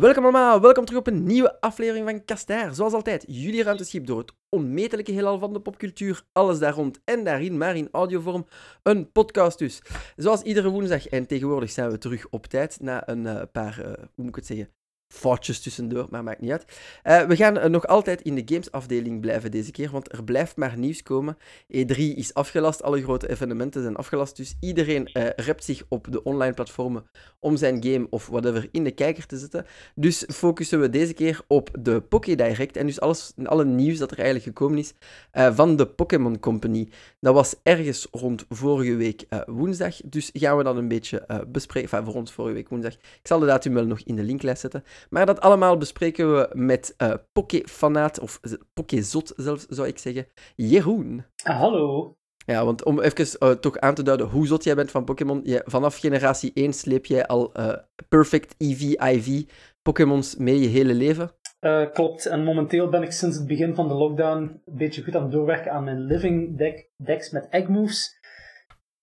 [0.00, 2.74] Welkom allemaal, welkom terug op een nieuwe aflevering van Kaster.
[2.74, 6.22] Zoals altijd, jullie ruimteschip door het onmetelijke heelal van de popcultuur.
[6.32, 8.46] Alles daar rond en daarin, maar in audiovorm.
[8.82, 9.82] Een podcast dus.
[10.16, 11.06] Zoals iedere woensdag.
[11.06, 14.34] En tegenwoordig zijn we terug op tijd na een uh, paar, uh, hoe moet ik
[14.34, 14.72] het zeggen,
[15.12, 16.64] foutjes tussendoor, maar maakt niet uit.
[17.04, 20.56] Uh, we gaan uh, nog altijd in de gamesafdeling blijven deze keer, want er blijft
[20.56, 21.36] maar nieuws komen.
[21.62, 26.22] E3 is afgelast, alle grote evenementen zijn afgelast, dus iedereen uh, rept zich op de
[26.22, 27.04] online platformen
[27.38, 29.66] om zijn game of whatever in de kijker te zetten.
[29.94, 34.10] Dus focussen we deze keer op de Poké Direct en dus alles, alle nieuws dat
[34.10, 34.92] er eigenlijk gekomen is
[35.32, 36.88] van de Pokémon Company.
[37.20, 42.04] Dat was ergens rond vorige week woensdag, dus gaan we dat een beetje bespreken.
[42.04, 42.92] Voor ons vorige week woensdag.
[42.92, 44.84] Ik zal de datum wel nog in de linklijst zetten.
[45.10, 48.40] Maar dat allemaal bespreken we met uh, Poké-fanaat, of
[48.72, 51.24] Poké-zot zelfs, zou ik zeggen, Jeroen.
[51.42, 52.14] Ah, hallo.
[52.46, 55.42] Ja, want om even uh, toch aan te duiden hoe zot jij bent van Pokémon.
[55.64, 57.72] Vanaf generatie 1 sleep jij al uh,
[58.08, 59.42] Perfect EV, IV
[59.82, 61.30] Pokémons mee je hele leven.
[61.60, 65.16] Uh, klopt, en momenteel ben ik sinds het begin van de lockdown een beetje goed
[65.16, 68.18] aan het doorwerken aan mijn living deck, decks met egg moves.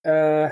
[0.02, 0.50] Uh,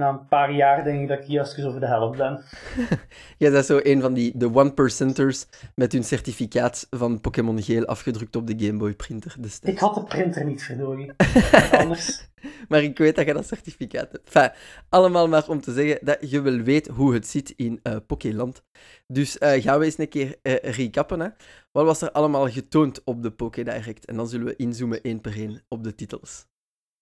[0.00, 2.44] na een paar jaar denk ik dat ik juist over de helft ben.
[3.38, 8.36] Jij bent zo een van die de one-percenters met hun certificaat van Pokémon Geel afgedrukt
[8.36, 11.12] op de Game Boy printer Ik had de printer niet, verdorie.
[11.82, 12.28] Anders.
[12.68, 14.26] maar ik weet dat je dat certificaat hebt.
[14.34, 14.50] Enfin,
[14.88, 18.62] allemaal maar om te zeggen dat je wel weet hoe het zit in uh, Pokéland.
[19.06, 21.20] Dus uh, gaan we eens een keer uh, recappen.
[21.20, 21.28] Hè?
[21.72, 24.06] Wat was er allemaal getoond op de Poké Direct?
[24.06, 26.46] En dan zullen we inzoomen één per één op de titels.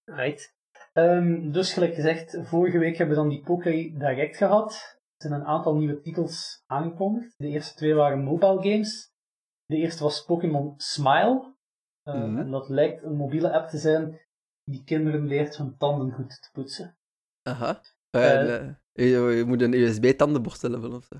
[0.04, 0.57] Right.
[0.98, 4.72] Um, dus gelijk gezegd, vorige week hebben we dan die Poké Direct gehad.
[5.16, 7.34] Er zijn een aantal nieuwe titels aangekondigd.
[7.36, 9.12] De eerste twee waren mobile games.
[9.64, 11.54] De eerste was Pokémon Smile.
[12.04, 12.38] Uh, mm -hmm.
[12.38, 14.20] En dat lijkt een mobiele app te zijn
[14.64, 16.96] die kinderen leert hun tanden goed te poetsen.
[17.42, 17.80] Aha.
[18.10, 21.16] Uh, uh, je, je, moet een USB-tandenborstel hebben of zo.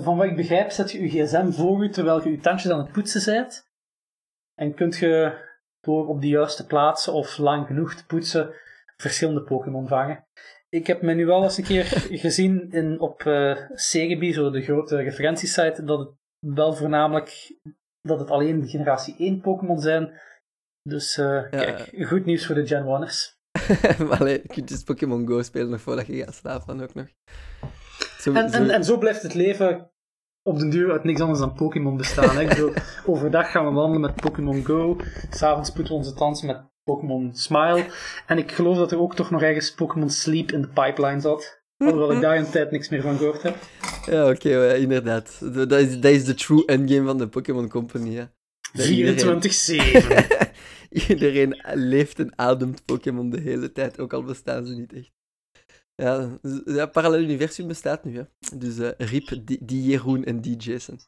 [0.00, 2.78] van wat ik begrijp, zet je je gsm voor je terwijl je je tandjes aan
[2.78, 3.70] het poetsen bent.
[4.54, 5.44] En kunt je
[5.80, 8.54] door op de juiste plaatsen of lang genoeg te poetsen
[8.96, 10.26] verschillende Pokémon vangen.
[10.68, 11.84] Ik heb me nu wel eens een keer
[12.24, 13.56] gezien in, op uh,
[14.32, 17.58] zo de grote referentiesite, dat het wel voornamelijk
[18.00, 20.20] dat het alleen generatie 1 Pokémon zijn.
[20.82, 21.48] Dus uh, ja.
[21.48, 23.34] kijk, goed nieuws voor de Gen 1ers.
[24.08, 26.94] maar alleen, je kunt dus Pokémon Go spelen nog voordat je gaat slapen dan ook
[26.94, 27.06] nog.
[28.18, 28.56] Zo, en, zo...
[28.56, 29.90] En, en zo blijft het leven
[30.42, 32.36] op den duur uit niks anders dan Pokémon bestaan.
[32.36, 32.46] Hè?
[32.46, 32.72] Bedoel,
[33.14, 34.96] overdag gaan we wandelen met Pokémon Go.
[35.30, 37.86] S'avonds poeten we onze tanden met Pokémon Smile.
[38.26, 41.62] En ik geloof dat er ook toch nog ergens Pokémon Sleep in de pipeline zat.
[41.76, 43.56] Alhoewel ik daar een tijd niks meer van gehoord heb.
[44.04, 45.38] Ja, oké, okay, inderdaad.
[45.54, 48.28] Dat is, dat is de true endgame van de Pokémon Company.
[48.28, 48.28] 24-7.
[48.72, 50.26] Iedereen,
[51.08, 55.12] iedereen leeft en ademt Pokémon de hele tijd, ook al bestaan ze niet echt.
[55.94, 58.16] Ja, ja parallel universum bestaat nu.
[58.16, 58.22] Hè.
[58.56, 61.00] Dus uh, Riep, die, die Jeroen en die Jason.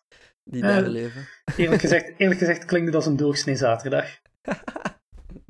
[0.44, 1.28] Die daar leven.
[1.56, 4.06] Eerlijk gezegd, eerlijk gezegd klinkt het als een doorsnee zaterdag.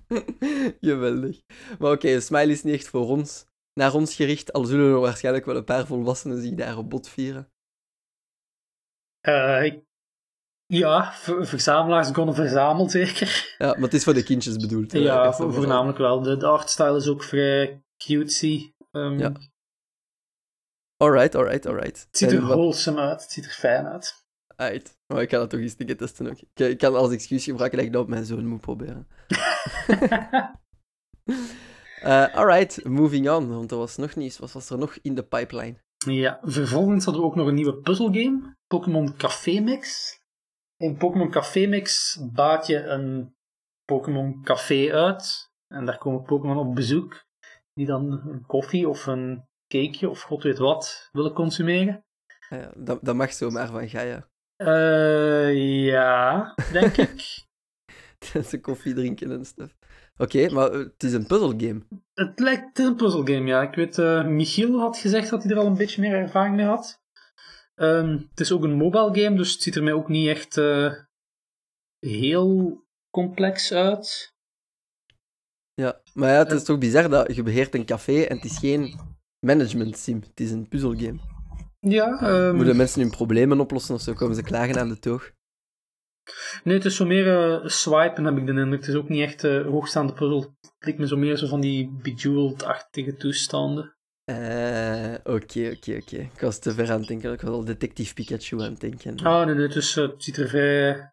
[0.81, 1.41] Geweldig.
[1.79, 3.47] Maar oké, okay, Smile is niet echt voor ons.
[3.73, 7.09] Naar ons gericht, al zullen er waarschijnlijk wel een paar volwassenen zich daar op bot
[7.09, 7.51] vieren.
[9.29, 9.73] Uh,
[10.67, 13.55] ja, verzamelaars kunnen verzamelen, zeker.
[13.59, 14.93] Ja, maar het is voor de kindjes bedoeld.
[14.93, 16.21] Ja, voornamelijk wel.
[16.23, 18.73] De, de artstyle is ook vrij cutesy.
[18.91, 19.33] Um, ja.
[20.97, 22.01] Alright, alright, alright.
[22.01, 24.27] Het ziet er wholesome uit, het ziet er fijn uit.
[24.57, 24.99] Uit.
[25.07, 26.39] Maar ik kan dat toch eens niet testen ook.
[26.39, 29.09] Ik, ik kan als excuus gebruiken dat ik dat op mijn zoon moet proberen.
[32.05, 33.49] uh, alright, moving on.
[33.49, 34.39] Want er was nog niets.
[34.39, 35.77] Wat was er nog in de pipeline?
[36.07, 38.57] Ja, vervolgens hadden we ook nog een nieuwe puzzelgame.
[38.67, 40.17] Pokémon Café Mix.
[40.77, 43.35] In Pokémon Café Mix baat je een
[43.85, 45.51] Pokémon Café uit.
[45.69, 47.27] En daar komen Pokémon op bezoek
[47.75, 52.05] die dan een koffie of een cakeje of god weet wat willen consumeren.
[52.49, 54.29] Ja, dat, dat mag zomaar van Gaia.
[54.57, 57.47] Uh, ja, denk ik.
[58.49, 59.75] ze koffie drinken en stuff.
[60.17, 61.83] Oké, okay, maar het is een puzzelgame.
[62.15, 63.63] Het lijkt een puzzelgame, ja.
[63.63, 66.67] Ik weet, uh, Michiel had gezegd dat hij er al een beetje meer ervaring mee
[66.67, 67.03] had.
[67.75, 70.57] Um, het is ook een mobile game, dus het ziet er mij ook niet echt
[70.57, 70.93] uh,
[71.99, 74.35] heel complex uit.
[75.75, 78.59] Ja, maar ja, het is toch bizar dat je beheert een café en het is
[78.59, 79.01] geen
[79.47, 81.19] management sim, het is een puzzelgame.
[81.81, 82.57] Ja, um...
[82.57, 85.33] Moeten mensen hun problemen oplossen of zo komen ze klagen aan de toog?
[86.65, 88.81] Nee, het is zo meer uh, swipen, heb ik de indruk.
[88.81, 90.41] Het is ook niet echt uh, hoogstaande puzzel.
[90.61, 93.97] Het lijkt me zo meer zo van die bejeweled-achtige toestanden.
[94.31, 96.17] Uh, oké, oké, oké.
[96.17, 97.33] Ik was te ver aan het denken.
[97.33, 99.19] Ik was al Detective Pikachu aan het denken.
[99.19, 99.69] Ah, nee, nee.
[99.69, 101.13] Dus, het ziet er vrij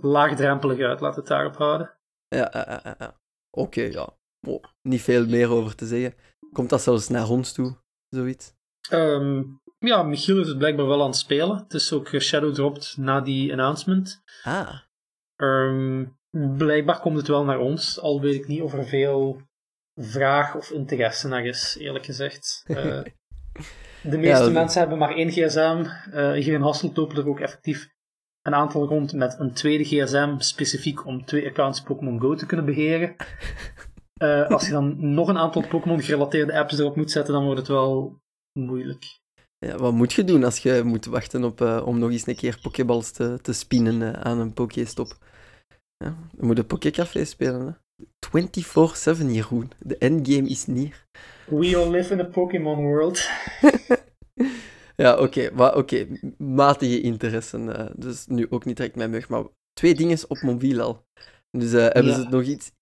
[0.00, 1.00] laagdrempelig uit.
[1.00, 1.98] Laat het daarop houden.
[2.28, 2.94] Ja, ja, ja.
[2.98, 3.20] ja.
[3.50, 4.16] Oké, ja.
[4.46, 6.14] Oh, niet veel meer over te zeggen.
[6.52, 7.76] Komt dat zelfs naar ons toe,
[8.08, 8.54] zoiets?
[8.92, 11.56] Um, Ja, Michiel is het blijkbaar wel aan het spelen.
[11.56, 14.22] Het is ook shadow dropped na die announcement.
[14.42, 14.74] Ah,
[15.36, 16.04] Ehm,
[16.56, 19.40] blijkbaar komt het wel naar ons, al weet ik niet of er veel
[19.94, 22.64] vraag of interesse naar is, eerlijk gezegd.
[22.66, 23.00] Eh,
[24.12, 25.84] de meeste mensen hebben maar één gsm.
[26.12, 27.88] Eh, hier in Hasselt lopen er ook effectief
[28.42, 32.66] een aantal rond met een tweede gsm, specifiek om twee accounts Pokémon Go te kunnen
[32.66, 33.14] beheren.
[34.12, 37.68] Eh, als je dan nog een aantal Pokémon-gerelateerde apps erop moet zetten, dan wordt het
[37.68, 38.20] wel
[38.52, 39.20] moeilijk.
[39.66, 42.36] Ja, wat moet je doen als je moet wachten op, eh, om nog eens een
[42.36, 45.16] keer pokeballs te, te spinnen eh, aan een Pokéstop?
[45.96, 47.66] Ja, dan moet je Pokécafé spelen.
[47.66, 47.72] hè.
[48.20, 49.70] 24-7, Jeroen.
[49.78, 51.06] De endgame is neer.
[51.46, 53.28] We all live in a Pokémon world.
[54.96, 55.50] Ja, oké.
[55.54, 56.06] maar oké,
[56.38, 57.76] matige interessen.
[57.78, 61.06] eh, dus nu ook niet direct mijn mug, maar twee dingen op mobiel al.
[61.50, 62.14] Dus hebben Ja.
[62.14, 62.72] ze nog iets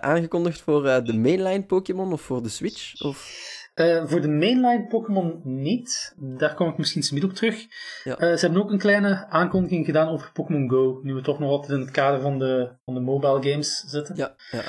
[0.00, 3.00] aangekondigd voor de mainline Pokémon of voor de Switch?
[3.02, 3.30] Of...
[3.76, 6.14] Eh, voor de mainline Pokémon niet.
[6.16, 7.66] Daar kom ik misschien iets op terug.
[8.04, 8.16] Ja.
[8.16, 11.00] Eh, ze hebben ook een kleine aankondiging gedaan over Pokémon Go.
[11.02, 14.16] Nu we toch nog altijd in het kader van de, van de mobile games zitten.
[14.16, 14.62] Ja, ja.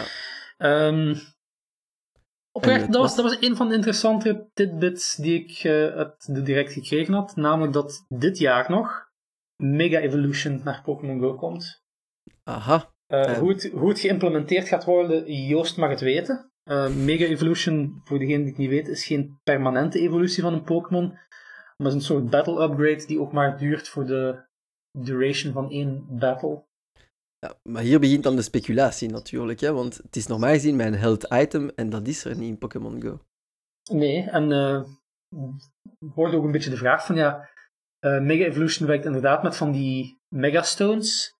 [0.58, 1.16] Ehm,
[2.52, 6.42] oprecht, dat, was, dat was een van de interessante tidbits die ik eh, uit de
[6.42, 7.36] direct gekregen had.
[7.36, 9.10] Namelijk dat dit jaar nog
[9.56, 11.84] Mega Evolution naar Pokémon Go komt.
[12.44, 12.94] Aha.
[13.40, 16.52] Hoe, het, hoe het geïmplementeerd gaat worden, Joost mag het weten.
[16.68, 20.64] Eh, Mega Evolution, voor degene die het niet weet, is geen permanente evolutie van een
[20.64, 21.20] Pokémon.
[21.78, 24.46] Maar is een soort battle upgrade die ook maar duurt voor de
[25.00, 26.66] duration van één battle.
[27.40, 30.94] Ja, maar hier begint dan de speculatie natuurlijk, hè, want het is normaal gezien mijn
[30.94, 33.20] held item en dat is er niet in Pokémon Go.
[33.92, 34.84] Nee, en eh
[36.00, 37.50] wordt ook een beetje de vraag van ja,
[38.00, 41.36] eh, Mega Evolution werkt inderdaad met van die Megastones.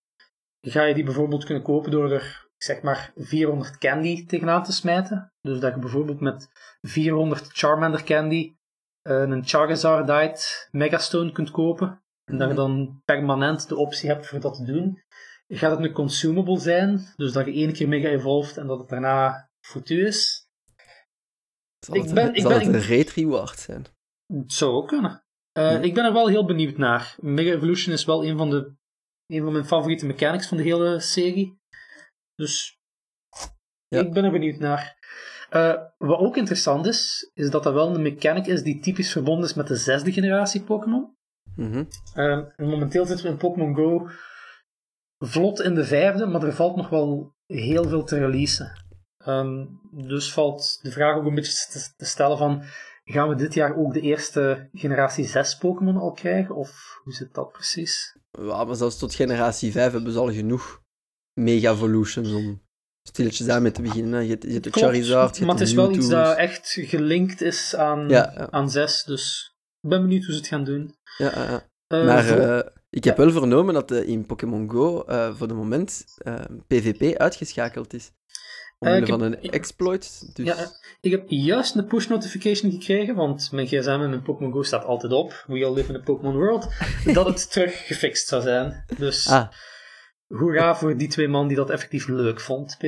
[0.68, 5.34] Ga je die bijvoorbeeld kunnen kopen door er, zeg maar, 400 candy tegenaan te smijten?
[5.42, 6.50] Dus dat je bijvoorbeeld met
[6.82, 8.56] 400 Charmander candy
[9.02, 12.02] eh, een Charizardite Megastone kunt kopen.
[12.32, 15.02] En dat je dan permanent de optie hebt voor dat te doen.
[15.48, 17.14] Gaat het nu consumable zijn?
[17.16, 20.48] Dus dat je één keer Mega evolved en dat het daarna foutu is?
[21.86, 23.86] Zal Ik het, ben- een, ik zal ben- het een reward zijn?
[24.34, 25.24] Het zou ook kunnen.
[25.52, 25.80] Eh, Ja.
[25.80, 27.16] Ik ben er wel heel benieuwd naar.
[27.20, 28.74] Mega Evolution is wel een van, de,
[29.28, 31.57] een van mijn favoriete mechanics van de hele serie.
[32.38, 32.80] Dus
[33.88, 34.00] Ja.
[34.00, 34.96] ik ben er benieuwd naar.
[35.50, 39.46] Eh, wat ook interessant is, is dat dat wel een mechanic is die typisch verbonden
[39.46, 41.16] is met de zesde generatie Pokémon.
[41.56, 41.84] Mhm.
[42.14, 44.10] Eh, en momenteel zitten we in Pokémon Go
[45.26, 48.86] vlot in de vijfde, maar er valt nog wel heel veel te releasen.
[49.18, 52.64] Ehm, dus valt de vraag ook een beetje te, te stellen van,
[53.04, 56.56] gaan we dit jaar ook de eerste generatie 6 Pokémon al krijgen?
[56.56, 58.18] Of hoe zit dat precies?
[58.32, 60.82] Ja, maar zelfs tot generatie 5 hebben ze al genoeg
[61.38, 62.62] Mega Evolutions om
[63.04, 64.24] stilletjes aan mee te beginnen.
[64.24, 66.78] Je hebt, je hebt de Charizard, je maar hebt het is wel iets dat echt
[66.82, 68.48] gelinkt is aan, Ja, ja.
[68.52, 70.96] aan 6, dus ik ben benieuwd hoe ze het gaan doen.
[71.18, 71.70] Ja, ja.
[71.88, 75.04] Eh, Maar voor- eh, ik heb wel vernomen dat eh, in Pokémon Go
[75.38, 76.06] voor de moment
[76.68, 78.12] PvP uitgeschakeld is.
[78.80, 80.30] Omwille heb- van een exploit.
[80.36, 80.46] Dus...
[80.46, 80.56] Ja,
[81.02, 84.84] ik heb juist een push notification gekregen, want mijn gsm en mijn Pokémon Go staat
[84.86, 85.44] altijd op.
[85.48, 86.68] We all live in a Pokémon world.
[87.14, 88.84] dat het terug gefixt zou zijn.
[88.98, 89.48] Dus Ah,
[90.28, 92.78] hoera voor die twee man die dat effectief leuk vond.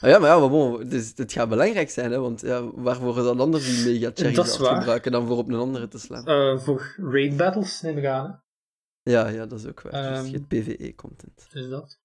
[0.00, 3.14] Ah ja, maar ja, maar bon, dus, het gaat belangrijk zijn, hè, want ja, waarvoor
[3.14, 4.76] dan anders die Mega waar.
[4.76, 6.26] gebruiken dan voor op een andere te slaan?
[6.26, 8.42] Eh, voor raid battles neem ik aan.
[9.02, 10.22] Ja, ja, dat is ook waar.
[10.22, 11.46] dus Ehm, PvE-content.
[11.52, 11.98] Dus dat.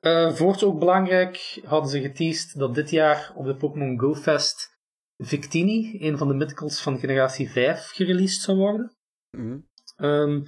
[0.00, 4.78] Eh voorts ook belangrijk hadden ze geteased dat dit jaar op de Pokémon Go Fest
[5.16, 8.96] Victini, een van de mythicals van generatie 5, gereleased zou worden.
[9.30, 9.58] Mhm.
[9.96, 10.42] Ehm,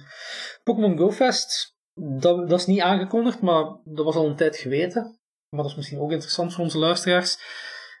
[0.63, 5.19] Pokémon Go Fest, dat, dat is niet aangekondigd, maar dat was al een tijd geweten.
[5.49, 7.37] Maar dat is misschien ook interessant voor onze luisteraars.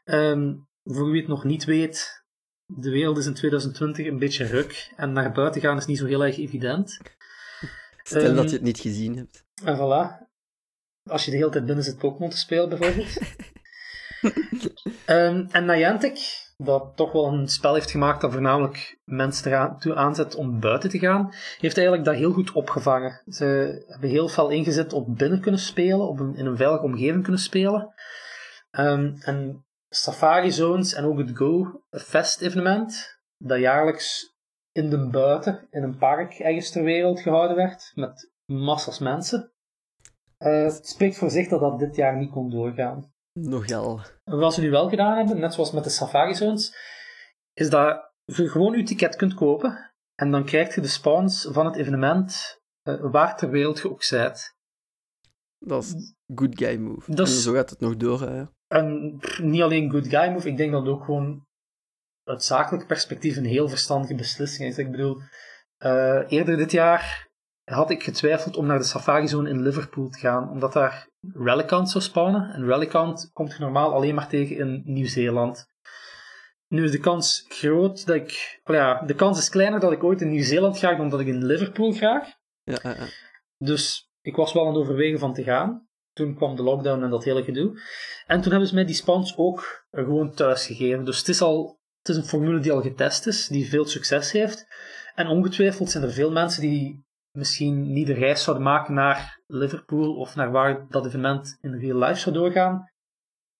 [0.03, 2.23] Ehm, voor wie het nog niet weet,
[2.65, 4.91] de wereld is in 2020 een beetje ruk.
[4.95, 6.99] En naar buiten gaan is niet zo heel erg evident.
[8.03, 9.45] Stel Ehm, dat je het niet gezien hebt.
[9.63, 10.31] En voilà.
[11.09, 13.17] Als je de hele tijd binnen zit Pokémon te spelen, bijvoorbeeld.
[15.05, 20.35] Ehm, en Niantic, dat toch wel een spel heeft gemaakt dat voornamelijk mensen eraan aanzet
[20.35, 23.21] om buiten te gaan, heeft eigenlijk dat heel goed opgevangen.
[23.25, 23.45] Ze
[23.87, 27.93] hebben heel veel ingezet op binnen kunnen spelen, op in een veilige omgeving kunnen spelen.
[28.71, 34.35] Ehm, en Safari Zones en ook het Go Fest evenement, dat jaarlijks
[34.71, 39.51] in de buiten, in een park ergens ter wereld gehouden werd, met massas mensen.
[40.37, 43.12] Eh, spreekt voor zich dat dat dit jaar niet kon doorgaan.
[43.33, 44.01] Nogal.
[44.23, 46.75] Wat ze nu wel gedaan hebben, net zoals met de Safari Zones,
[47.53, 51.65] is dat je gewoon je ticket kunt kopen en dan krijg je de spawns van
[51.65, 54.55] het evenement eh, waar ter wereld je ook bent.
[55.57, 57.15] Dat is good guy move.
[57.15, 58.21] Dat is- En zo gaat het nog door.
[58.21, 58.43] Hè.
[58.67, 61.45] En pff, niet alleen good guy move, ik denk dat het ook gewoon
[62.23, 64.77] uit zakelijk perspectief een heel verstandige beslissing is.
[64.77, 65.17] Ik bedoel,
[65.77, 67.27] eh, eerder dit jaar
[67.63, 71.89] had ik getwijfeld om naar de Safari Zone in Liverpool te gaan, omdat daar Relicanth
[71.89, 72.53] zou spawnen.
[72.53, 75.71] En Relicanth komt je normaal alleen maar tegen in Nieuw-Zeeland.
[76.67, 78.61] Nu is de kans groot dat ik...
[78.63, 81.45] ja, de kans is kleiner dat ik ooit in Nieuw-Zeeland ga dan dat ik in
[81.45, 82.37] Liverpool ga.
[82.63, 83.05] Ja, ja, ja.
[83.57, 85.87] Dus ik was wel aan het overwegen van te gaan.
[86.13, 87.81] Toen kwam de lockdown en dat hele gedoe.
[88.25, 91.05] En toen hebben ze mij die spans ook eh, gewoon thuis gegeven.
[91.05, 94.31] Dus het is, al, het is een formule die al getest is, die veel succes
[94.31, 94.67] heeft.
[95.15, 97.05] En ongetwijfeld zijn er veel mensen die
[97.37, 101.97] misschien niet de reis zouden maken naar Liverpool of naar waar dat evenement in real
[101.97, 102.91] life zou doorgaan.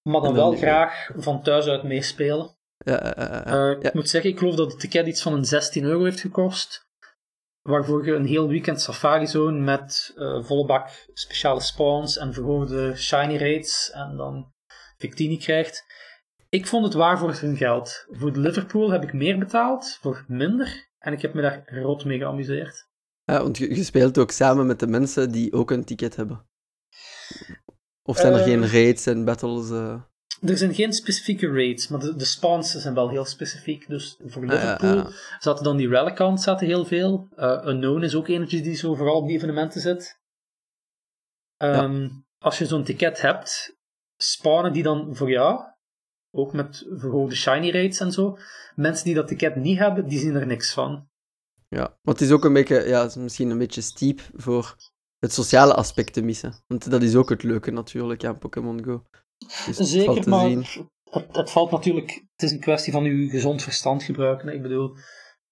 [0.10, 2.56] Maar dan wel graag van thuis uit meespelen.
[2.78, 3.16] Ja.
[3.16, 3.88] Eh, Ja.
[3.88, 6.88] Ik moet zeggen, ik geloof dat het ticket iets van een 16 euro heeft gekost.
[7.62, 12.96] Waarvoor je een heel weekend safari zone met eh, volle bak speciale spawns en verhoogde
[12.96, 14.52] shiny rates en dan
[14.98, 15.86] Victini krijgt.
[16.50, 18.06] Ik vond het waar voor hun geld.
[18.10, 20.88] Voor Liverpool heb ik meer betaald, voor minder.
[20.98, 22.88] En ik heb me daar rot mee geamuseerd.
[23.26, 26.46] Ja, want je, je speelt ook samen met de mensen die ook een ticket hebben.
[28.04, 29.70] Of zijn er Eh, geen raids en battles?
[29.70, 30.02] eh?
[30.42, 33.88] Er zijn geen specifieke rates, maar de, de spawns zijn wel heel specifiek.
[33.88, 35.10] Dus voor Ah, Liverpool ja.
[35.40, 37.28] zaten dan die Relicanth zaten heel veel.
[37.38, 40.20] Uh, Unknown is ook eentje die zo vooral op die evenementen zit.
[41.58, 43.78] Ehm, Als je zo'n ticket hebt,
[44.18, 45.62] spawnen die dan voor jou,
[46.32, 48.38] ook met verhoogde shiny rates en zo.
[48.76, 51.08] Mensen die dat ticket niet hebben, die zien er niks van.
[51.74, 54.76] Ja, want het is ook een beetje, ja, het is misschien een beetje steep voor
[55.20, 56.64] het sociale aspect te missen.
[56.68, 59.04] Want dat is ook het leuke natuurlijk aan Pokémon Go.
[59.66, 60.66] Dus Zeker, maar zien.
[61.10, 62.12] het, het valt natuurlijk...
[62.12, 64.54] Het is een kwestie van je gezond verstand gebruiken.
[64.54, 64.96] Ik bedoel...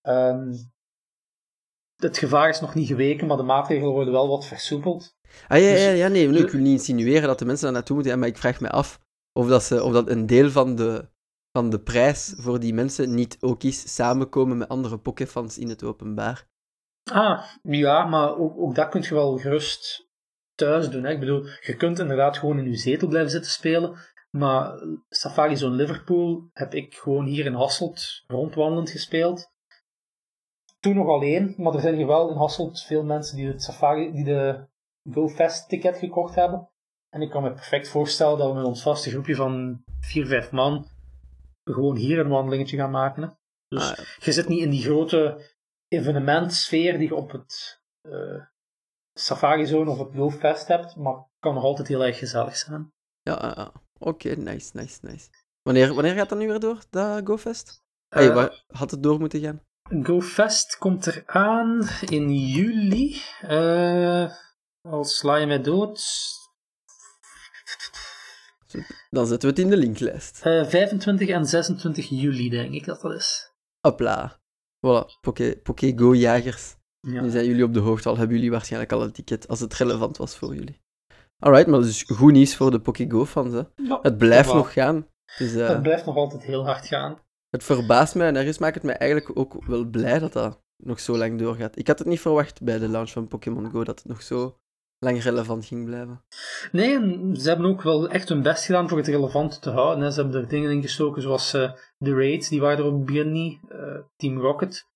[0.02, 0.54] ehm,
[1.96, 5.16] het gevaar is nog niet geweken, maar de maatregelen worden wel wat versoepeld.
[5.48, 7.96] Ah ja, dus- ja, ja nee, ik wil niet insinueren dat de mensen daar naartoe
[7.96, 9.00] moeten, maar ik vraag me af
[9.34, 11.10] of dat, ze, of dat een deel van de,
[11.52, 15.84] van de prijs voor die mensen niet ook is samenkomen met andere Pokéfans in het
[15.84, 16.48] openbaar.
[17.12, 20.10] Ah, ja, maar ook, dat kun je wel gerust
[20.56, 21.04] thuis doen.
[21.04, 21.12] Hè?
[21.12, 23.98] Ik bedoel, je kunt inderdaad gewoon in je zetel blijven zitten spelen,
[24.30, 29.50] maar Safari Zone Liverpool heb ik gewoon hier in Hasselt rondwandelend gespeeld.
[30.80, 34.12] Toen nog alleen, maar er zijn hier wel in Hasselt veel mensen die het Safari,
[34.12, 34.68] die de
[35.12, 36.70] GoFest ticket gekocht hebben.
[37.10, 40.52] En ik kan me perfect voorstellen dat we met ons vaste groepje van 4, 5
[40.52, 40.88] man
[41.74, 43.24] gewoon hier een wandelingetje gaan maken.
[43.24, 43.30] Hè?
[43.68, 44.04] Dus Ah, ja.
[44.20, 45.50] je zit niet in die grote
[45.88, 48.46] evenementsfeer die je op het eh,
[49.20, 52.92] Safari Zone of het GoFest hebt, maar kan nog altijd heel erg gezellig zijn.
[53.22, 53.72] Ja, ja, ja.
[54.00, 55.30] oké, nice, nice, nice.
[55.62, 57.82] Wanneer, wanneer gaat dat nu weer door, dat GoFest?
[58.08, 59.62] Hey, waar had het door moeten gaan?
[60.04, 63.22] GoFest komt eraan in juli.
[63.42, 64.32] Eh
[64.90, 66.02] als sla je mij dood.
[69.16, 70.40] Dan zetten we het in de linklijst.
[70.44, 73.52] Eh 25 en 26 juli, denk ik dat dat is.
[73.88, 74.40] Hopla.
[74.88, 76.76] Voilà, Poké, Poké Go-jagers.
[77.00, 77.22] Ja.
[77.22, 79.74] Nu zijn jullie op de hoogte, al hebben jullie waarschijnlijk al een ticket, als het
[79.74, 80.82] relevant was voor jullie.
[81.40, 83.62] Alright, maar dus goed nieuws voor de Poké Go-fans, hè.
[83.76, 84.64] Ja, Het blijft dat wel.
[84.64, 85.08] nog gaan.
[85.38, 87.18] Dus, eh, Het blijft nog altijd heel hard gaan.
[87.50, 91.00] Het verbaast mij en ergens maakt het mij eigenlijk ook wel blij dat dat nog
[91.00, 91.78] zo lang doorgaat.
[91.78, 94.58] Ik had het niet verwacht bij de launch van Pokémon Go dat het nog zo
[95.06, 96.24] lang relevant ging blijven.
[96.72, 96.92] Nee,
[97.36, 100.04] ze hebben ook wel echt hun best gedaan voor het relevant te houden.
[100.04, 100.12] Hè.
[100.12, 103.06] Ze hebben er dingen in gestoken zoals eh, de raids, die waren er op het
[103.06, 103.60] begin niet.
[103.70, 104.88] eh, Team Rocket.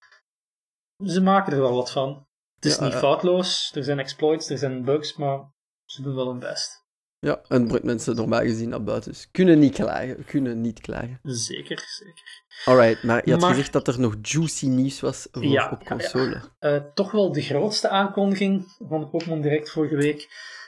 [1.05, 2.27] Ze maken er wel wat van.
[2.55, 2.99] Het is Ja, niet ja.
[2.99, 5.51] foutloos, er zijn exploits, er zijn bugs, maar
[5.85, 6.84] ze doen wel hun best.
[7.19, 9.11] Ja, en het brengt mensen normaal gezien naar buiten.
[9.11, 11.19] Dus kunnen niet klagen, kunnen niet klagen.
[11.23, 12.43] Zeker, zeker.
[12.65, 15.81] Alright, maar je had Maar- gezegd dat er nog juicy nieuws was voor Ja, op
[15.81, 15.87] ja.
[15.87, 16.41] console.
[16.59, 20.27] Eh, toch wel de grootste aankondiging van de Pokémon Direct vorige week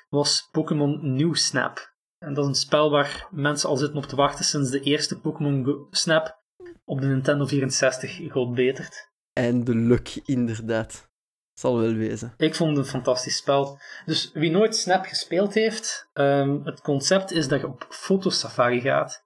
[0.09, 1.95] was Pokémon New Snap.
[2.17, 5.19] En dat is een spel waar mensen al zitten op te wachten sinds de eerste
[5.19, 6.41] Pokémon Go- Snap
[6.85, 9.11] op de Nintendo 64 god betert.
[9.33, 11.09] En de luck, inderdaad.
[11.59, 12.33] Zal wel wezen.
[12.37, 13.79] Ik vond het een fantastisch spel.
[14.05, 19.25] Dus wie nooit Snap gespeeld heeft, ehm, het concept is dat je op fotosafari gaat.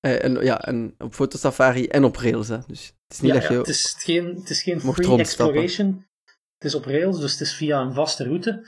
[0.00, 2.58] Eh, en, ja, en op fotosafari en op rails, hè.
[2.66, 3.58] Dus het is niet Ja, dat ja, je...
[3.58, 6.06] het, is geen, het is geen free exploration.
[6.54, 8.66] Het is op rails, dus het is via een vaste route.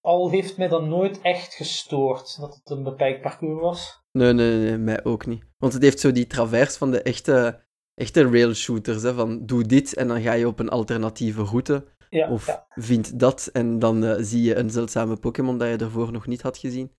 [0.00, 4.02] Al heeft mij dat nooit echt gestoord dat het een beperkt parcours was.
[4.12, 5.44] Nee, nee, nee, mij ook niet.
[5.58, 7.64] Want het heeft zo die travers van de echte,
[8.00, 11.84] echte rail shooters, hè, van doe dit en dan ga je op een alternatieve route.
[12.10, 12.66] Ja, Of ja.
[12.74, 16.42] vind dat en dan eh, zie je een zeldzame Pokémon dat je ervoor nog niet
[16.42, 16.92] had gezien.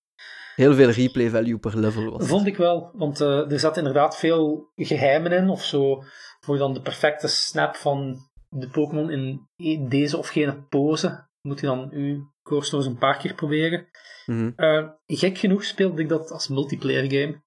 [0.56, 2.28] Heel veel replay value per level was.
[2.28, 2.92] vond ik wel.
[2.94, 5.50] Want eh, er zat inderdaad veel geheimen in.
[5.50, 6.04] Of zo,
[6.40, 8.18] voor dan de perfecte snap van
[8.50, 11.28] de Pokémon in e- deze of gene pose.
[11.42, 13.88] Moet je dan uw course nog eens een paar keer proberen.
[14.26, 14.52] Mhm.
[14.56, 17.42] Eh, gek genoeg speelde ik dat als multiplayer game.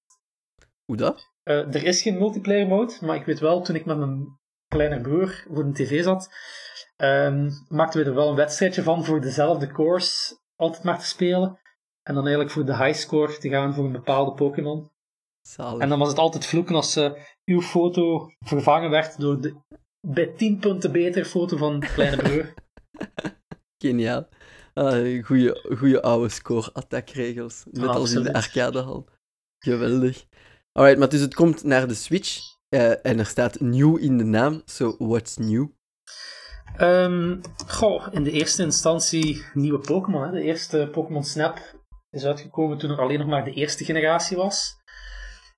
[0.85, 1.33] Hoe dat?
[1.45, 5.45] Er is geen multiplayer mode, maar ik weet wel, toen ik met mijn kleine broer
[5.53, 6.29] voor de tv zat,
[6.97, 11.59] um, maakten we er wel een wedstrijdje van voor dezelfde course altijd maar te spelen.
[12.01, 14.91] En dan eigenlijk voor de high score te gaan voor een bepaalde Pokémon.
[15.57, 17.11] En dan was het altijd vloeken als uh,
[17.45, 19.55] uw foto vervangen werd door de
[20.07, 22.53] bij 10 punten beter foto van kleine broer.
[23.83, 24.27] Geniaal.
[24.73, 27.63] Uh, goeie, oude score-attack-regels.
[27.71, 29.07] Net als in de arcadehal.
[29.59, 30.25] Geweldig.
[30.77, 32.39] Alright, maar dus het komt naar de Switch.
[32.69, 34.61] Uh, en er staat nieuw in de naam.
[34.65, 35.67] So, what's new?
[36.81, 40.31] Um, goh, in de eerste instantie nieuwe Pokémon.
[40.31, 41.59] De eerste Pokémon Snap
[42.09, 44.75] is uitgekomen toen er alleen nog maar de eerste generatie was.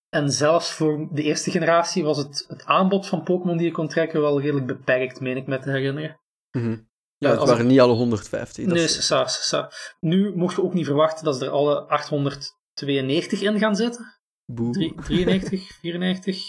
[0.09, 3.87] En zelfs voor de eerste generatie was het, het aanbod van Pokémon die je kon
[3.87, 6.19] trekken wel redelijk beperkt, meen ik me te herinneren.
[6.57, 8.65] Mm Ja, het waren niet alle 150.
[8.65, 9.05] Nee, is...
[9.05, 9.71] sa, sa.
[9.99, 14.16] Nu mocht je ook niet verwachten dat ze er alle 892 in gaan zitten.
[14.51, 14.93] Boe.
[14.95, 16.47] 93, 94.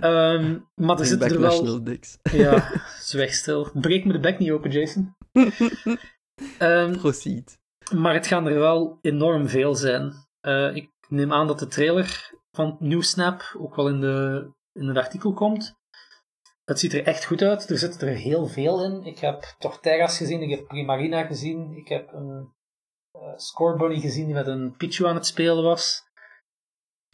[0.00, 1.82] Um, maar er zitten er wel...
[2.32, 3.70] Ja, zwijg stil.
[3.72, 5.16] Breek me de bek niet open, Jason.
[6.58, 7.58] um, Proceed.
[7.94, 10.12] Maar het gaan er wel enorm veel zijn.
[10.42, 14.88] Uh, ik neem aan dat de trailer van New Snap ook wel in, de, in
[14.88, 15.78] het artikel komt.
[16.64, 17.70] Het ziet er echt goed uit.
[17.70, 19.04] Er zit er heel veel in.
[19.04, 22.52] Ik heb Torterras gezien, ik heb Primarina gezien, ik heb een
[23.16, 26.09] uh, Scorebunny gezien die met een Pichu aan het spelen was.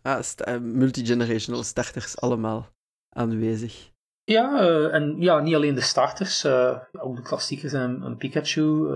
[0.07, 2.69] Ah, st uh, multigenerational starters allemaal
[3.17, 3.93] aanwezig.
[4.25, 6.47] Ja, uh, en ja, niet alleen de starters,
[6.93, 8.95] ook de klassiekers en een Pikachu.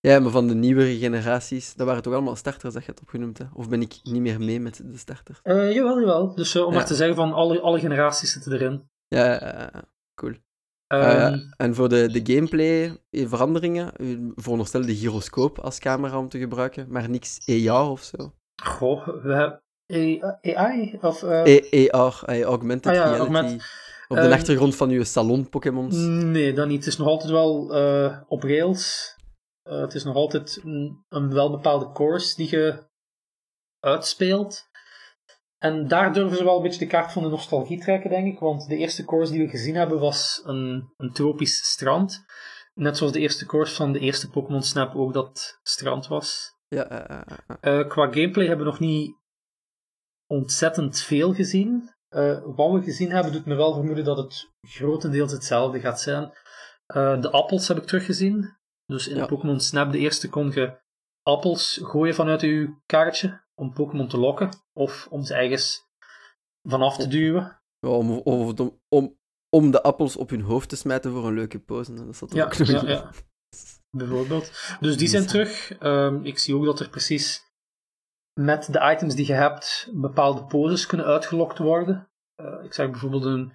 [0.00, 3.38] Ja, maar van de nieuwere generaties, dat waren toch allemaal starters dat je het opgenoemd
[3.38, 3.54] hebt?
[3.54, 5.40] Of ben ik niet meer mee met de starters?
[5.42, 6.34] Jawel, jawel.
[6.34, 6.74] Dus om ja.
[6.74, 8.90] maar te zeggen van alle, alle generaties zitten erin.
[9.08, 9.70] Ja,
[10.14, 10.34] cool.
[10.88, 16.38] Um, en voor de, de gameplay veranderingen, u veronderstel de gyroscoop als camera om te
[16.38, 18.32] gebruiken, maar niks AR of zo?
[18.62, 20.98] Goh, we hebben AI?
[21.00, 21.90] Of, uh...
[21.90, 23.18] AR, augmented ah, ja, reality.
[23.18, 23.64] Augment...
[24.08, 25.96] Op de um, achtergrond van uw salon Pokémons?
[25.96, 26.78] Nee, dat niet.
[26.78, 27.66] Het is nog altijd wel
[28.28, 29.16] op rails.
[29.64, 32.90] Uh, het is nog altijd een, een welbepaalde course die je
[33.80, 34.70] uitspeelt.
[35.58, 38.38] En daar durven ze wel een beetje de kaart van de nostalgie trekken, denk ik.
[38.38, 42.24] Want de eerste course die we gezien hebben was een, een tropisch strand.
[42.74, 46.56] Net zoals de eerste course van de eerste Pokémon Snap ook dat strand was.
[46.68, 47.20] Ja, uh,
[47.62, 49.16] uh, qua gameplay hebben we nog niet
[50.32, 51.90] ontzettend veel gezien.
[52.44, 56.32] wat we gezien hebben doet me wel vermoeden dat het grotendeels hetzelfde gaat zijn.
[57.20, 58.56] de appels heb ik teruggezien.
[58.86, 60.80] Dus in Pokémon Snap, de eerste, kon je
[61.22, 64.50] appels gooien vanuit je kaartje om Pokémon te lokken.
[64.72, 65.86] Of om ze ergens
[66.68, 67.60] vanaf te duwen.
[67.78, 68.54] Ja, om, om,
[68.88, 69.18] om,
[69.56, 71.94] om de appels op hun hoofd te smijten voor een leuke pose.
[71.94, 73.10] Dat zat ja, ook ja, ja,
[73.96, 74.76] bijvoorbeeld.
[74.80, 75.80] Dus die zijn terug.
[75.80, 77.51] Um, ik zie ook dat er precies
[78.40, 82.08] met de items die je hebt bepaalde poses kunnen uitgelokt worden.
[82.42, 83.52] Uh, ik zag bijvoorbeeld een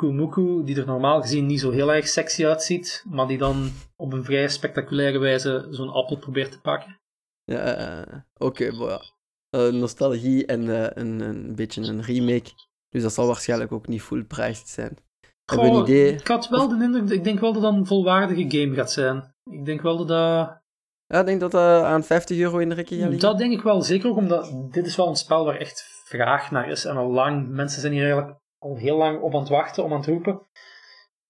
[0.00, 4.12] Muku, die er normaal gezien niet zo heel erg sexy uitziet, maar die dan op
[4.12, 7.00] een vrij spectaculaire wijze zo'n appel probeert te pakken.
[7.44, 9.00] Ja, oké, okay,
[9.50, 12.50] uh, nostalgie en uh, een, een beetje een remake.
[12.88, 14.96] Dus dat zal waarschijnlijk ook niet full priced zijn.
[15.50, 16.12] Goh, Heb je een idee?
[16.12, 19.34] Ik had wel de indruk, ik denk wel dat dat een volwaardige game gaat zijn.
[19.50, 20.64] Ik denk wel dat dat...
[21.06, 23.82] Ja, ik denk dat dat aan 50 euro in de gaat Dat denk ik wel,
[23.82, 26.84] zeker ook omdat dit is wel een spel waar echt vraag naar is.
[26.84, 29.92] En al lang, mensen zijn hier eigenlijk al heel lang op aan het wachten, om
[29.92, 30.40] aan het roepen.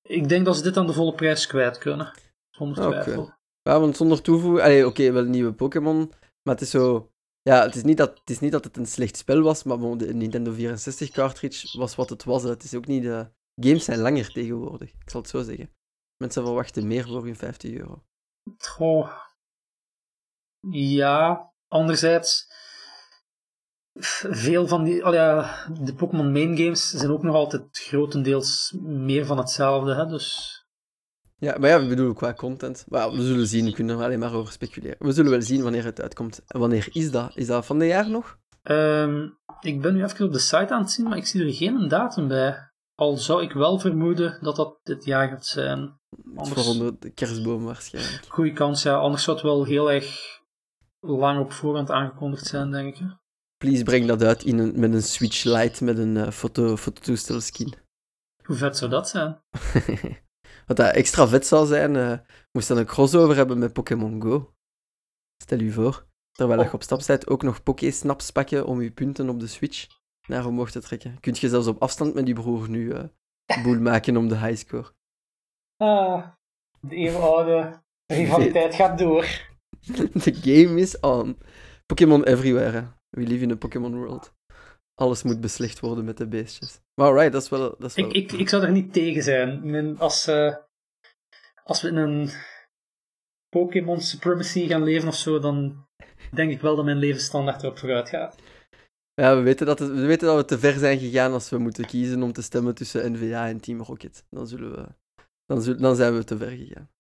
[0.03, 2.13] Ik denk dat ze dit aan de volle prijs kwijt kunnen.
[2.51, 3.35] Zonder twijfel.
[3.63, 4.87] Ja, want zonder toevoegen...
[4.87, 6.13] Oké, wel nieuwe Pokémon,
[6.43, 7.11] maar het is zo...
[7.43, 9.79] Ja, het is, niet dat, het is niet dat het een slecht spel was, maar
[9.79, 12.43] de Nintendo 64 cartridge was wat het was.
[12.43, 13.03] Het is ook niet...
[13.03, 13.35] De...
[13.61, 15.71] Games zijn langer tegenwoordig, ik zal het zo zeggen.
[16.17, 18.03] Mensen verwachten meer voor hun 50 euro.
[18.59, 19.11] Goh.
[20.71, 22.55] Ja, anderzijds
[24.31, 29.39] veel van die, ja, de Pokémon main games zijn ook nog altijd grotendeels meer van
[29.39, 30.55] hetzelfde, hè, dus...
[31.39, 32.85] Ja, maar ja, we bedoelen qua content.
[32.89, 34.97] Maar we zullen zien, we kunnen er alleen maar over speculeren.
[34.99, 36.43] We zullen wel zien wanneer het uitkomt.
[36.47, 37.31] En wanneer is dat?
[37.35, 38.39] Is dat van dit jaar nog?
[38.63, 41.53] Um, ik ben nu even op de site aan het zien, maar ik zie er
[41.53, 42.71] geen datum bij.
[42.95, 46.01] Al zou ik wel vermoeden dat dat dit jaar gaat zijn.
[46.35, 46.49] Anders...
[46.49, 48.25] Voor onder de kerstboom waarschijnlijk.
[48.29, 48.97] Goeie kans, ja.
[48.97, 50.36] Anders zou het wel heel erg
[51.07, 53.17] lang op voorhand aangekondigd zijn, denk ik.
[53.57, 56.77] Please breng dat uit in een, met een Switch Lite met een uh, foto,
[57.39, 57.75] skin.
[58.45, 59.41] Hoe vet zou dat zijn?
[60.67, 62.19] Wat dat extra vet zou zijn, uh,
[62.53, 64.55] moest dan een crossover hebben met Pokémon Go.
[65.43, 66.07] Stel u voor.
[66.33, 66.67] Terwijl oh.
[66.67, 69.87] je op stap bent, ook nog Poké-snaps pakken om je punten op de Switch
[70.29, 71.21] naar omhoog te trekken.
[71.21, 73.05] Kunt je zelfs op afstand met je broer nu uh,
[73.63, 74.95] boel maken om de highscore.
[75.77, 76.29] Ah,
[76.81, 79.55] de eeuwenoude rivaliteit gaat door.
[80.25, 81.39] De game is on.
[81.87, 82.87] Pokémon everywhere.
[83.11, 84.35] We live in a Pokémon world.
[84.95, 86.81] alles moet beslecht worden met de beestjes.
[86.95, 87.61] Maar alright, dat is wel...
[87.79, 88.07] Dat is wel...
[88.09, 89.99] Ik, ik, ik zou er niet tegen zijn.
[89.99, 90.57] Als, eh,
[91.65, 92.31] als we in een
[93.49, 95.87] Pokémon Supremacy gaan leven of zo, dan
[96.33, 98.37] denk ik wel dat mijn levensstandaard erop vooruit gaat.
[99.15, 101.59] Ja, we weten, dat het- we weten dat we te ver zijn gegaan als we
[101.59, 104.25] moeten kiezen om te stemmen tussen NVA en Team Rocket.
[104.31, 104.87] Dan, zullen we,
[105.47, 106.91] dan, zullen, dan zijn we te ver gegaan.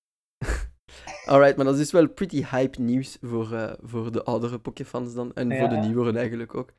[1.27, 5.15] Alright, maar dat is dus wel pretty hype nieuws voor, eh, voor de oudere Pokéfans
[5.15, 5.33] dan.
[5.35, 6.73] En Ja, voor de nieuweren eigenlijk ook.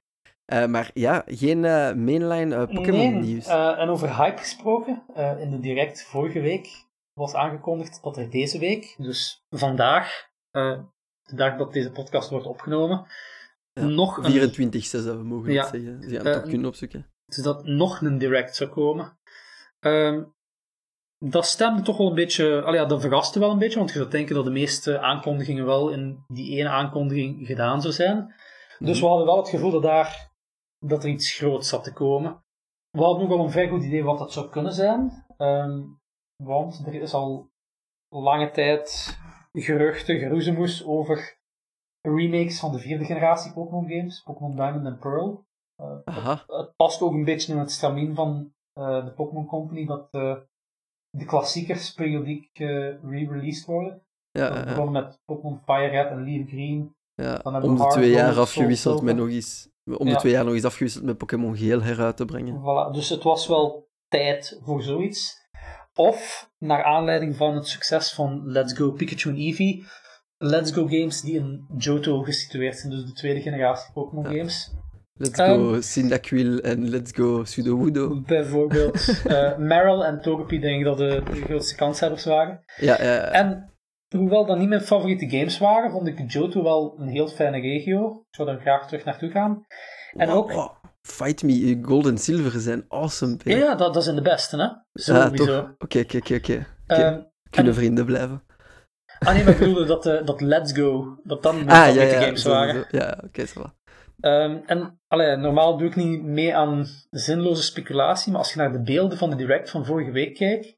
[0.45, 3.45] Eh, maar ja, geen eh, mainline Pokémon nieuws.
[3.47, 5.03] en over hype gesproken,
[5.39, 11.57] in de direct vorige week was aangekondigd dat er deze week, dus vandaag, de dag
[11.57, 13.05] dat deze podcast wordt opgenomen,
[13.73, 15.62] Ja, nog een 24 zouden we mogen Ja.
[15.62, 16.01] het zeggen.
[16.03, 17.05] Ze gaan Eh, het toch kunnen opzoeken.
[17.25, 19.17] dus dat nog een direct zou komen.
[19.79, 20.23] Ehm,
[21.25, 23.97] dat stemde toch wel een beetje, allee, ja, dat verraste wel een beetje, want je
[23.97, 28.36] zou denken dat de meeste aankondigingen wel in die ene aankondiging gedaan zou zijn.
[28.80, 28.99] Dus Mhm.
[29.01, 30.32] we hadden wel het gevoel dat, daar,
[30.86, 32.43] dat er iets groots zat te komen.
[32.89, 35.82] We hadden ook wel een vrij goed idee wat dat zou kunnen zijn, Ehm,
[36.43, 37.49] want er is al
[38.15, 39.17] lange tijd
[39.53, 41.38] geruchten, geroezemoes over
[42.01, 45.45] remakes van de vierde generatie Pokémon games, Pokémon Diamond en Pearl.
[45.75, 45.97] Eh,
[46.47, 50.38] het past ook een beetje in het stramien van eh, de Pokémon Company dat eh,
[51.17, 52.67] de klassiekers periodiek eh,
[53.03, 54.01] re-released worden.
[54.32, 56.95] ja, We begonnen met Pokémon Fire Red en Leaf Green.
[57.15, 57.39] ja.
[57.43, 59.69] Om de twee jaar afgewisseld met nog eens...
[59.97, 62.62] Om de twee jaar nog eens afgewisseld met Pokémon Geel heruit te brengen.
[62.62, 65.45] Voilà, dus het was wel tijd voor zoiets.
[65.93, 69.86] Of, naar aanleiding van het succes van Let's Go Pikachu en Eevee,
[70.38, 74.38] Let's Go games die in Johto gesitueerd zijn, dus de tweede generatie Pokémon Ja.
[74.38, 74.75] games.
[75.17, 78.21] Let's Ehm, go Cyndaquil en let's go Sudowoodo.
[78.21, 82.63] Bijvoorbeeld eh Meryl en Togepi denk ik dat de, de grootste kanshebbers waren.
[82.77, 83.19] Ja, ja.
[83.32, 83.73] En
[84.15, 88.12] hoewel dat niet mijn favoriete games waren, vond ik Johto wel een heel fijne regio.
[88.30, 89.65] Ik zou daar graag terug naartoe gaan.
[90.17, 90.69] En ook, Wow,
[91.01, 93.38] Fight Me, eh, Gold en Silver zijn awesome.
[93.43, 93.63] ja, hè.
[93.63, 94.63] ja dat, dat zijn de beste, hè?
[94.63, 95.69] Ah, Sowieso.
[95.77, 98.43] Oké, oké, oké, Ehm, Kunnen en- vrienden blijven.
[99.19, 101.86] ah nee, maar ik bedoelde dat, eh, dat Let's Go, dat dan mijn Ah, ja,
[101.86, 102.21] favoriete ja.
[102.21, 102.86] games waren.
[102.91, 102.97] zo.
[102.97, 103.71] Ja, oké, zo
[104.19, 108.71] Ehm, en allee, normaal doe ik niet mee aan zinloze speculatie, maar als je naar
[108.71, 110.77] de beelden van de direct van vorige week kijkt,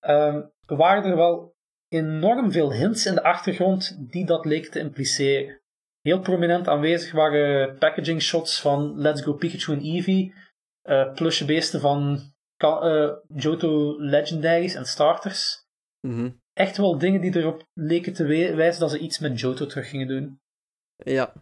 [0.00, 1.54] ehm, waren er wel
[1.88, 5.60] enorm veel hints in de achtergrond die dat leken te impliceren.
[6.00, 10.34] Heel prominent aanwezig waren packaging shots van Let's Go Pikachu en Eevee,
[10.82, 12.20] eh plusje beesten van
[12.56, 15.66] eh, Johto Legendaries en starters.
[16.00, 16.30] Mhm.
[16.52, 18.24] Echt wel dingen die erop leken te
[18.56, 20.40] wijzen dat ze iets met Johto terug gingen doen.
[21.04, 21.32] Ja.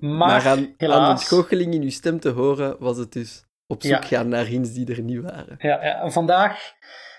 [0.00, 3.82] Maar, aan, aan helaas- de goocheling in uw stem te horen, was het dus op
[3.82, 4.16] zoek Ja.
[4.16, 5.54] gaan naar hints die er niet waren.
[5.58, 6.72] Ja, ja, en vandaag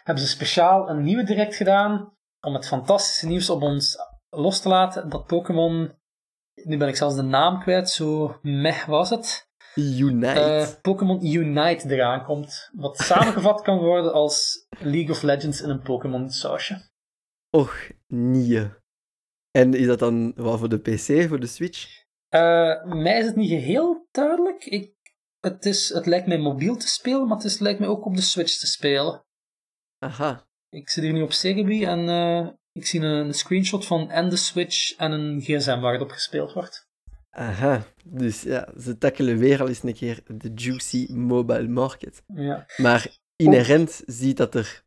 [0.04, 3.98] hebben ze speciaal een nieuwe direct gedaan om het fantastische nieuws op ons
[4.30, 5.96] los te laten dat Pokémon,
[6.54, 10.40] nu ben ik zelfs de naam kwijt, zo meh was het, Unite.
[10.40, 12.70] eh, Pokémon Unite eraan komt.
[12.74, 16.90] Wat samengevat kan worden als League of Legends in een Pokémon sausje.
[17.50, 17.76] Och,
[18.08, 18.72] nee.
[19.52, 22.04] En is dat dan wat voor de PC, voor de Switch?
[22.30, 24.66] Eh, mij is het niet geheel duidelijk.
[24.66, 24.94] Ik,
[25.40, 28.16] het, is, het lijkt mij mobiel te spelen, maar het is, lijkt mij ook op
[28.16, 29.26] de Switch te spelen.
[29.98, 30.48] Aha.
[30.70, 34.30] Ik zit hier nu op Segaby en eh, ik zie een, een screenshot van en
[34.30, 36.90] de Switch en een gsm waar het op gespeeld wordt.
[37.30, 37.84] Aha.
[38.06, 42.24] Dus ja, ze tackelen weer al eens een keer de juicy mobile market.
[42.28, 42.66] Ja.
[42.78, 44.84] Maar inherent ziet dat er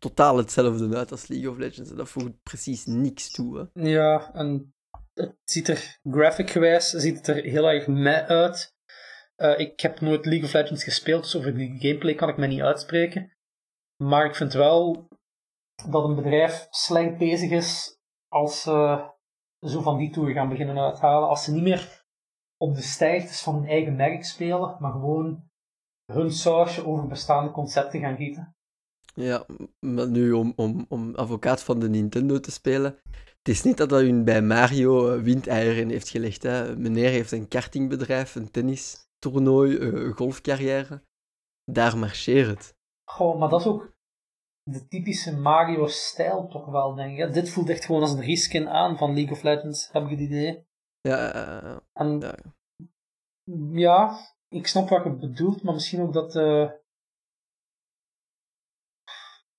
[0.00, 1.90] totaal hetzelfde uit als League of Legends.
[1.90, 3.70] En dat voegt precies niks toe.
[3.72, 4.74] Ja, en
[5.14, 8.74] het ziet er, graphic gewijs, ziet het er heel erg meh uit.
[9.34, 12.46] Eh, ik heb nooit League of Legends gespeeld, dus over die gameplay kan ik me
[12.46, 13.36] niet uitspreken.
[13.96, 15.08] Maar ik vind wel
[15.90, 19.08] dat een bedrijf slecht bezig is als ze
[19.60, 21.28] zo van die tour gaan beginnen uithalen.
[21.28, 22.04] Als ze niet meer
[22.56, 25.48] op de stijgtes van hun eigen merk spelen, maar gewoon
[26.12, 28.54] hun sausje over bestaande concepten gaan gieten.
[29.20, 29.46] Ja,
[29.80, 32.98] maar nu om, om, om advocaat van de Nintendo te spelen.
[33.38, 36.42] Het is niet dat hun bij Mario eh, windeieren heeft gelegd.
[36.42, 36.76] Hè.
[36.76, 41.02] Meneer heeft een kartingbedrijf, een tennistoernooi, eh, een golfcarrière.
[41.64, 42.76] Daar marcheert het.
[43.10, 43.92] Goh, maar dat is ook
[44.62, 47.32] de typische Mario-stijl toch wel, denk ik.
[47.32, 50.20] Dit voelt echt gewoon als een reskin aan van League of Legends, heb ik het
[50.20, 50.66] idee.
[51.00, 52.34] Ja, En Ja.
[53.72, 56.36] ja, ik snap wat je bedoelt, maar misschien ook dat...
[56.36, 56.70] eh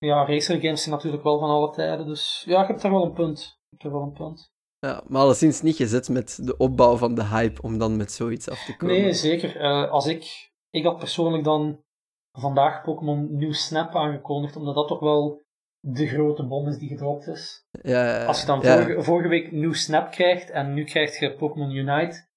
[0.06, 3.06] ja, racer games zijn natuurlijk wel van alle tijden, dus ja, ik heb daar wel
[3.06, 3.60] een punt.
[3.70, 4.52] Ik heb wel een punt.
[4.80, 8.50] ja, maar alleszins niet gezet met de opbouw van de hype om dan met zoiets
[8.50, 8.96] af te komen.
[8.96, 9.58] Nee, zeker.
[9.58, 10.50] Eh, als ik...
[10.70, 11.84] Ik had persoonlijk dan
[12.32, 15.44] vandaag Pokémon New Snap aangekondigd, omdat dat toch wel
[15.80, 17.66] de grote bom is die gedropt is.
[17.82, 18.64] Ja, Als je dan
[19.04, 22.28] vorige week New Snap krijgt en nu krijg je Pokémon Unite,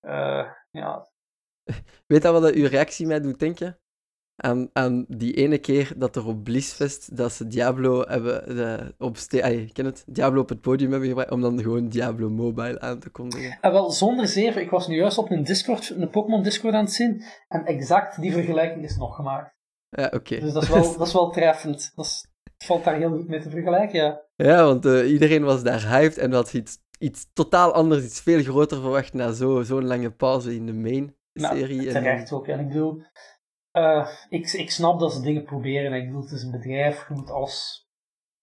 [0.00, 1.08] eh, ja,
[2.06, 3.78] Weet dat wat uw reactie mij doet denken?
[4.40, 9.16] Aan, aan die ene keer dat er op Blissfest, dat ze Diablo hebben de, op
[9.30, 10.04] ay, ken het?
[10.06, 13.58] Diablo op het podium hebben gebracht, om dan gewoon Diablo Mobile aan te kondigen.
[13.60, 14.62] En wel, zonder zeven.
[14.62, 17.22] Ik was nu juist op een Discord, een Pokémon Discord aan het zien.
[17.48, 19.54] En exact die vergelijking is nog gemaakt.
[19.88, 20.40] Ja, oké.
[20.40, 21.92] Dus dat is wel, dat is wel treffend.
[21.94, 24.20] Dat is, het valt daar heel goed mee te vergelijken, ja.
[24.36, 28.42] Ja, want eh, iedereen was daar hyped en had iets, iets totaal anders, iets veel
[28.42, 31.60] groter verwacht na zo- zo'n lange pauze in de main Nou.
[31.60, 32.46] En- Terecht ook.
[32.48, 33.02] En ik bedoel,
[33.78, 35.92] eh, ik, ik snap dat ze dingen proberen.
[35.92, 37.86] En ik bedoel, het is een bedrijf, je moet alles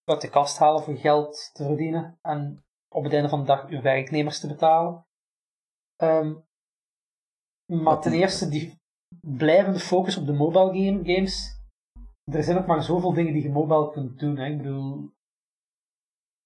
[0.04, 2.18] uit de kast halen voor geld te verdienen.
[2.22, 5.06] En op het einde van de dag je werknemers te betalen.
[5.96, 6.34] Ehm,
[7.66, 8.80] maar ten eerste, die
[9.20, 11.54] blijvende focus op de mobile game, games.
[12.24, 14.36] Er zijn ook maar zoveel dingen die je mobile kunt doen.
[14.36, 14.46] Hè.
[14.46, 15.10] Ik bedoel,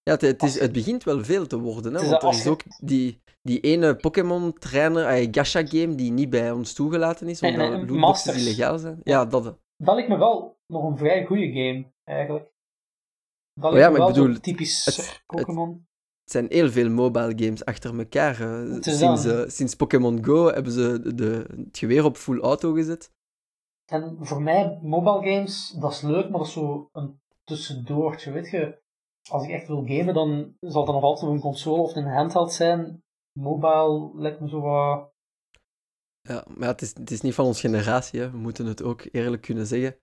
[0.02, 2.08] Ja, het, het, is, het begint wel veel te worden, hè?
[2.08, 7.28] Want er is ook die, die ene Pokémon-trainer, ay, Gacha-game, die niet bij ons toegelaten
[7.28, 8.36] is, omdat lootboxes Masters.
[8.36, 9.00] illegaal zijn.
[9.02, 9.44] Ja, dat...
[9.76, 12.48] dat lijkt me wel nog een vrij goede game, eigenlijk.
[13.54, 15.88] Dat Oh ja, me maar ik bedoel, typisch Pokémon.
[16.22, 18.34] Het zijn heel veel mobile games achter elkaar.
[18.80, 23.12] Sinds, eh, sinds Pokémon Go hebben ze de, de- het geweer op full auto gezet.
[23.92, 28.50] En voor mij, mobile games, dat is leuk, maar dat is zo een tussendoortje, weet
[28.50, 28.78] je.
[29.30, 32.06] Als ik echt wil gamen, dan zal dat nog altijd op een console of een
[32.06, 33.02] handheld zijn.
[33.38, 35.12] Mobile lijkt me zo wat...
[36.20, 38.30] Ja, maar het is, het is niet van onze generatie, hè.
[38.30, 39.96] we moeten het ook eerlijk kunnen zeggen.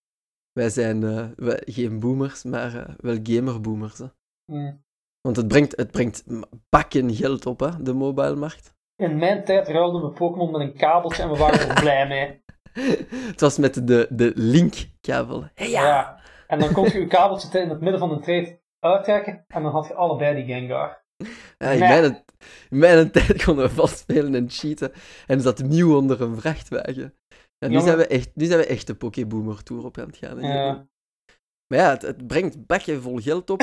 [0.52, 1.00] Wij zijn
[1.36, 3.98] wij- geen boomers, maar eh, wel gamerboomers.
[3.98, 4.06] Hè.
[4.46, 4.86] mm.
[5.22, 6.24] Want het brengt, het brengt
[6.70, 8.76] bakken geld op, hè, de mobile-markt.
[8.96, 12.46] In mijn tijd ruilden we Pokémon met een kabeltje en we waren er blij mee.
[13.32, 15.44] Het was met de, de link-kabel.
[15.54, 16.20] Hey, ja.
[16.48, 18.60] En dan kon je je kabeltje in het midden van de trade
[18.94, 21.06] uittrekken en dan had je allebei die Gengar.
[21.58, 22.24] Ja, in, mijn,
[22.70, 24.92] in mijn tijd konden we vast spelen en cheaten.
[25.28, 27.14] En zat nieuw onder een vrachtwagen.
[27.58, 30.18] Ja, nu, zijn we echt, nu zijn we echt de Pokéboomer Tour op aan het
[30.18, 30.40] gaan.
[30.42, 30.88] Ja.
[31.68, 33.60] Maar ja, het, het brengt bakken vol geld op.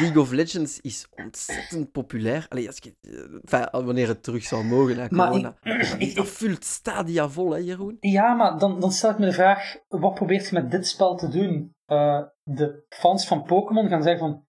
[0.00, 2.46] League of Legends is ontzettend populair.
[2.48, 3.12] Allee, als eh,
[3.44, 5.56] enfin, wanneer het terug zou mogen na Maar corona.
[5.98, 7.96] ik- dat vult stadia vol, hè, Jeroen?
[8.00, 11.16] Ja, maar dan, dan stel ik me de vraag, wat probeert je met dit spel
[11.16, 11.74] te doen?
[11.84, 14.46] Eh, de fans van Pokémon gaan zeggen van,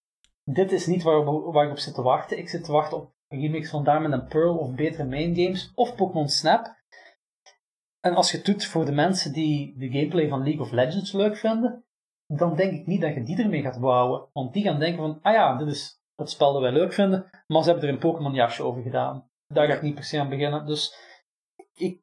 [0.52, 2.38] dit is niet waar, waar ik op zit te wachten.
[2.38, 5.72] Ik zit te wachten op een remix van Diamond and Pearl of betere main games
[5.74, 6.78] of Pokémon Snap.
[8.00, 11.12] En als je het doet voor de mensen die de gameplay van League of Legends
[11.12, 11.84] leuk vinden,
[12.26, 14.28] dan denk ik niet dat je die ermee gaat bouwen.
[14.32, 17.30] Want die gaan denken van, ah ja, dit is het spel dat wij leuk vinden,
[17.46, 19.28] maar ze hebben er een Pokémon jasje over gedaan.
[19.46, 20.66] Daar ga ik niet per se aan beginnen.
[20.66, 20.94] Dus
[21.74, 22.02] ik,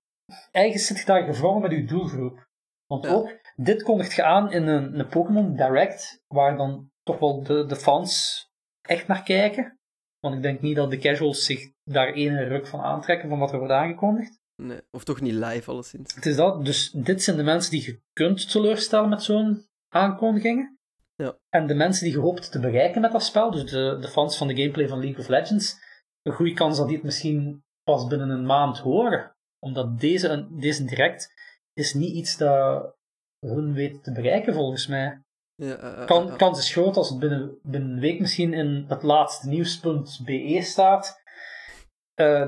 [0.51, 2.47] eigenlijk zit je daar gevrongen met je doelgroep.
[2.87, 3.11] Want Ja.
[3.11, 7.65] ook, dit kondigt je aan in een, een Pokémon Direct, waar dan toch wel de,
[7.65, 8.45] de fans
[8.81, 9.79] echt naar kijken.
[10.19, 13.51] Want ik denk niet dat de casuals zich daar ene ruk van aantrekken van wat
[13.51, 14.39] er wordt aangekondigd.
[14.61, 16.15] Nee, of toch niet live, alleszins.
[16.15, 20.79] Het is dat, dus dit zijn de mensen die je kunt teleurstellen met zo'n aankondigingen.
[21.15, 21.37] Ja.
[21.49, 24.37] En de mensen die je hoopt te bereiken met dat spel, dus de, de fans
[24.37, 25.75] van de gameplay van League of Legends,
[26.21, 29.35] een goede kans dat die het misschien pas binnen een maand horen.
[29.59, 31.33] Omdat deze, deze direct
[31.73, 32.95] is niet iets dat
[33.39, 35.21] hun weet te bereiken volgens mij.
[35.57, 38.53] Ja, eh, eh, Kan, eh, kans is groot als het binnen, binnen een week misschien
[38.53, 41.25] in het laatste nieuws.be staat.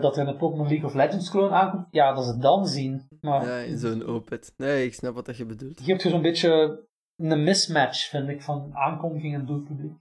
[0.02, 1.88] dat er een Pokémon League of Legends clone aankomt.
[1.91, 3.08] Ja, dat ze het dan zien.
[3.22, 4.54] Maar ja, in zo'n opet.
[4.58, 5.86] Nee, ik snap wat dat je bedoelt.
[5.86, 6.84] je zo'n beetje
[7.15, 9.93] een mismatch, vind ik, van aankondiging en doelpubliek.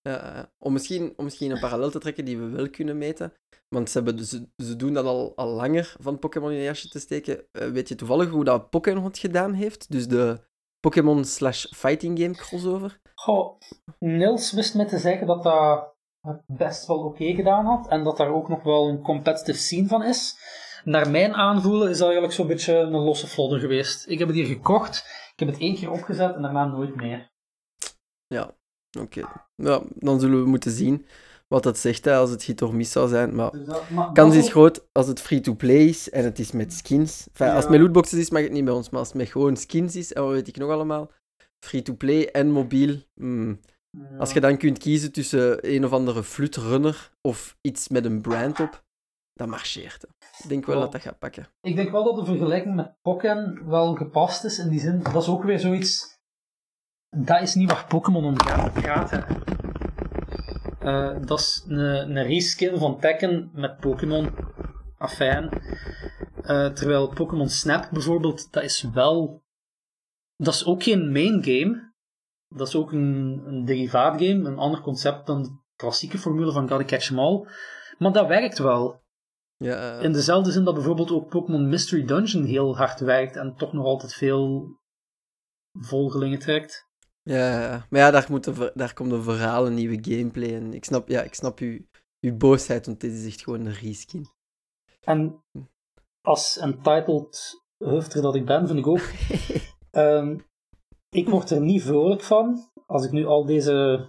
[0.00, 3.32] Ja, om, misschien, om misschien een parallel te trekken die we wel kunnen meten.
[3.68, 6.88] Want ze, hebben, ze, ze doen dat al, al langer van Pokémon in een jasje
[6.88, 7.44] te steken.
[7.50, 9.90] Weet je toevallig hoe dat Pokémon het gedaan heeft?
[9.90, 10.40] Dus de
[10.82, 13.00] Pokémon slash fighting game crossover.
[13.14, 13.58] Goh,
[13.98, 17.88] Niels wist me te zeggen dat dat het best wel oké gedaan had.
[17.88, 20.36] En dat daar ook nog wel een competitive scene van is.
[20.84, 24.08] Naar mijn aanvoelen is dat eigenlijk zo'n beetje een losse vlodder geweest.
[24.08, 24.96] Ik heb het hier gekocht,
[25.32, 27.30] ik heb het één keer opgezet en daarna nooit meer.
[28.26, 28.54] Ja,
[29.00, 29.28] oké.
[29.56, 31.06] Ja, dan zullen we moeten zien
[31.52, 33.34] wat dat zegt hè, als het hit or miss zou zijn.
[33.34, 36.72] Maar Dus dat, maar kans is groot als het free-to-play is en het is met
[36.72, 37.26] skins.
[37.28, 38.90] Enfin, Als het met lootboxes is, mag het niet bij ons.
[38.90, 41.10] Maar als het met gewoon skins is, en wat weet ik nog allemaal,
[41.66, 42.96] free-to-play en mobiel.
[43.14, 43.60] hmm,
[44.10, 44.16] Ja.
[44.18, 48.60] Als je dan kunt kiezen tussen een of andere flutrunner of iets met een brand
[48.60, 48.82] op,
[49.32, 50.02] dat marcheert.
[50.02, 50.08] hè.
[50.42, 50.82] Ik denk wel Oh.
[50.82, 51.46] dat dat gaat pakken.
[51.60, 54.58] Ik denk wel dat de vergelijking met Pokken wel gepast is.
[54.58, 56.18] In die zin, dat is ook weer zoiets.
[57.16, 59.12] Dat is niet waar Pokémon om gaat.
[60.82, 64.34] Eh, dat is een, een reskin van Tekken met Pokémon.
[64.98, 65.48] Afijn.
[66.42, 69.42] Eh, terwijl Pokémon Snap bijvoorbeeld, dat is wel.
[70.36, 71.92] Dat is ook geen main game.
[72.48, 76.68] Dat is ook een, een derivaat game, een ander concept dan de klassieke formule van
[76.68, 77.46] Gotta Catch 'em All.
[77.98, 79.00] Maar dat werkt wel.
[79.56, 83.72] Ja, In dezelfde zin dat bijvoorbeeld ook Pokémon Mystery Dungeon heel hard werkt en toch
[83.72, 84.76] nog altijd veel
[85.72, 86.90] volgelingen trekt.
[87.22, 87.86] Ja, ja.
[87.90, 90.54] maar ja, daar, moet ver- daar komt een verhaal, een nieuwe gameplay.
[90.54, 91.78] En ik snap, ja, ik snap uw,
[92.20, 94.26] uw boosheid, want dit is echt gewoon een reskin.
[95.00, 95.44] En
[96.20, 99.10] als entitled hufter dat ik ben, vind ik ook.
[99.90, 100.38] ehm,
[101.08, 104.06] ik word er niet vrolijk van als ik nu al deze.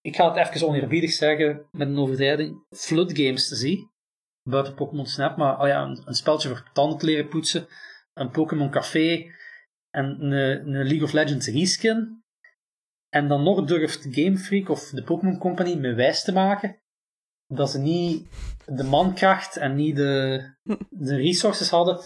[0.00, 2.64] Ik ga het even oneerbiedig zeggen, met een overdrijving.
[2.70, 3.90] Floodgames zie.
[4.42, 7.66] Buiten Pokémon Snap, maar oh ja, een, een speltje voor tanden te leren poetsen.
[8.14, 9.30] Een Pokémon Café.
[9.94, 10.32] En een,
[10.74, 12.24] een League of Legends reskin.
[13.08, 16.80] En dan nog durft Game Freak of de Pokémon Company me wijs te maken
[17.46, 18.28] dat ze niet
[18.66, 20.42] de mankracht en niet de,
[20.90, 22.00] de resources hadden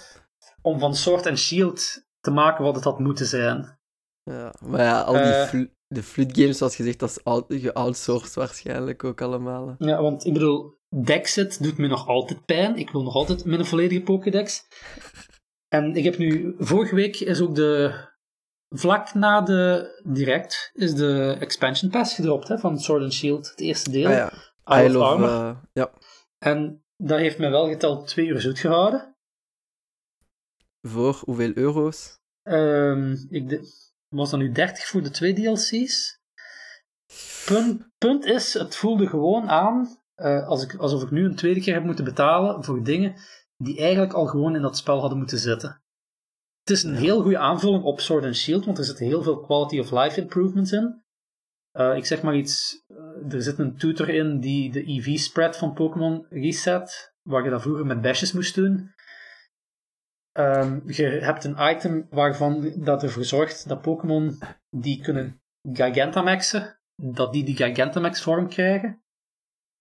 [0.62, 3.78] om van Sword and Shield te maken wat het had moeten zijn.
[4.22, 9.04] Ja, maar ja, al die flu- de floodgames, zoals gezegd, dat is out- geoutsourced waarschijnlijk
[9.04, 9.68] ook allemaal.
[9.68, 9.86] hè.
[9.86, 12.76] Ja, want ik bedoel, Dexit doet me nog altijd pijn.
[12.76, 14.66] Ik wil nog altijd met een volledige Pokédex.
[15.76, 17.94] En ik heb nu, vorige week is ook de,
[18.68, 23.60] vlak na de Direct, is de Expansion Pass gedropt hè, van Sword and Shield, het
[23.60, 24.06] eerste deel.
[24.06, 24.32] Ah ja,
[24.78, 25.10] Isle Isle of of...
[25.10, 25.28] Armor.
[25.28, 25.90] eh, ja,
[26.38, 29.14] En dat heeft mij wel geteld twee uur zoet gehouden.
[30.88, 32.18] voor hoeveel euro's?
[32.42, 36.20] Ehm, ik de- was dat nu 30 voor de twee DLC's?
[37.46, 41.60] Punt, punt is, het voelde gewoon aan eh, als ik, alsof ik nu een tweede
[41.60, 43.14] keer heb moeten betalen voor dingen
[43.56, 45.82] die eigenlijk al gewoon in dat spel hadden moeten zitten.
[46.60, 49.40] Het is een heel goede aanvulling op Sword and Shield, want er zitten heel veel
[49.40, 51.04] quality of life improvements in.
[51.70, 55.72] Eh, ik zeg maar iets, eh, er zit een tutor in die de EV-spread van
[55.72, 58.94] Pokémon reset, waar je dat vroeger met bashes moest doen.
[60.32, 64.38] Ehm, je hebt een item waarvan dat ervoor zorgt dat Pokémon
[64.70, 65.42] die kunnen
[65.72, 69.02] Gigantamaxen, dat die die Gigantamax vorm krijgen.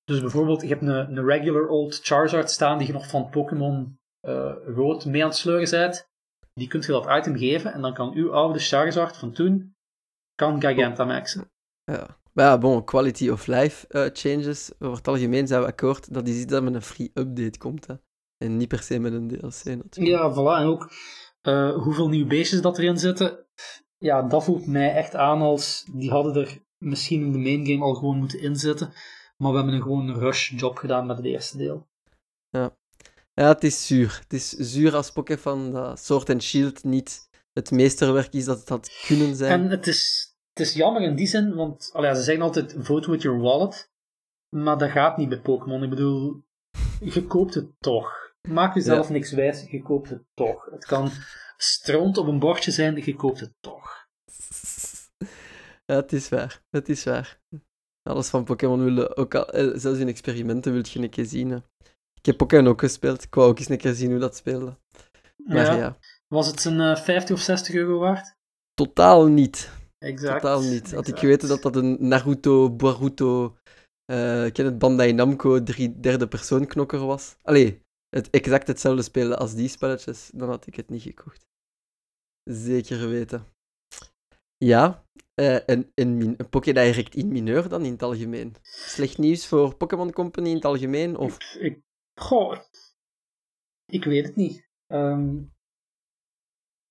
[0.05, 3.99] Dus bijvoorbeeld, je hebt een, een regular old Charizard staan die je nog van Pokémon
[4.19, 6.09] eh, rood mee aan het sleuren bent.
[6.53, 9.75] Die kunt je dat item geven en dan kan uw oude Charizard van toen
[10.35, 11.51] kan Gigantamaxen.
[11.83, 12.19] Ja.
[12.33, 16.27] Maar ja, bon, quality of life eh, changes, over het algemeen zijn we akkoord dat
[16.27, 17.87] is iets dat met een free update komt.
[17.87, 17.93] Hè.
[18.37, 19.95] En niet per se met een DLC natuurlijk.
[19.95, 20.61] Ja, voilà.
[20.61, 20.91] En ook
[21.41, 23.45] eh, hoeveel nieuwe beestjes dat erin zitten.
[23.97, 25.87] Ja, dat voelt mij echt aan als...
[25.93, 28.93] Die hadden er misschien in de main game al gewoon moeten inzetten.
[29.37, 31.87] Maar we hebben een gewoon rush job gedaan met het eerste deel.
[32.49, 34.19] Ja, het is zuur.
[34.23, 38.69] Het is zuur als Pokéfan dat Sword and Shield niet het meesterwerk is dat het
[38.69, 39.51] had kunnen zijn.
[39.61, 43.11] En het is, het is jammer in die zin, want allee, ze zeggen altijd vote
[43.11, 43.91] with your wallet.
[44.49, 45.83] Maar dat gaat niet bij Pokémon.
[45.83, 46.43] Ik bedoel,
[46.99, 48.33] je koopt het toch.
[48.41, 49.13] Maak jezelf Ja.
[49.13, 50.65] niks wijs, je koopt het toch.
[50.71, 51.09] Het kan
[51.57, 54.07] stront op een bordje zijn, je koopt het toch.
[55.85, 56.63] Ja, het is waar.
[56.69, 57.39] Het is waar.
[58.09, 61.49] Alles van Pokémon willen ook al, eh, zelfs in experimenten wil je een keer zien.
[61.49, 61.57] hè.
[62.13, 63.23] Ik heb Pokémon ook gespeeld.
[63.23, 64.77] Ik wou ook eens een keer zien hoe dat speelde.
[65.45, 65.97] Maar ja, Ja.
[66.27, 68.35] Was het een eh, 50 of 60 euro waard?
[68.73, 69.71] totaal niet.
[69.97, 70.41] Exact.
[70.41, 70.91] Totaal niet.
[70.93, 73.57] Had ik geweten dat dat een Naruto, Boruto,
[74.05, 77.35] eh, ik ken het Bandai Namco drie derde persoon knokker was.
[77.41, 81.45] Allee, het exact hetzelfde spelen als die spelletjes, dan had ik het niet gekocht.
[82.43, 83.45] Zeker weten.
[84.57, 88.55] Ja, eh, een, een, een Pokédirect in mineur dan in het algemeen.
[88.61, 91.17] Slecht nieuws voor Pokémon Company in het algemeen?
[91.17, 91.81] Of Ik,
[92.19, 92.57] goh,
[93.85, 94.69] ik weet het niet.
[94.87, 95.43] Ehm,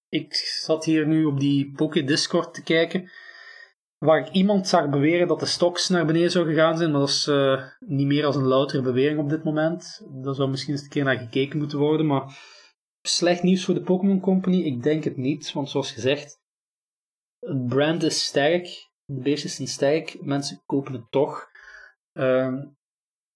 [0.08, 3.10] ik zat hier nu op die Poké Discord te kijken,
[3.98, 7.08] waar ik iemand zag beweren dat de stocks naar beneden zou gegaan zijn, maar dat
[7.08, 10.06] is eh, niet meer als een loutere bewering op dit moment.
[10.22, 12.38] Daar zou misschien eens een keer naar gekeken moeten worden, maar
[13.02, 14.62] slecht nieuws voor de Pokémon Company?
[14.62, 16.42] Ik denk het niet, want zoals gezegd,
[17.44, 21.50] het brand is sterk, de beestjes zijn sterk, mensen kopen het toch.
[22.12, 22.66] Ehm,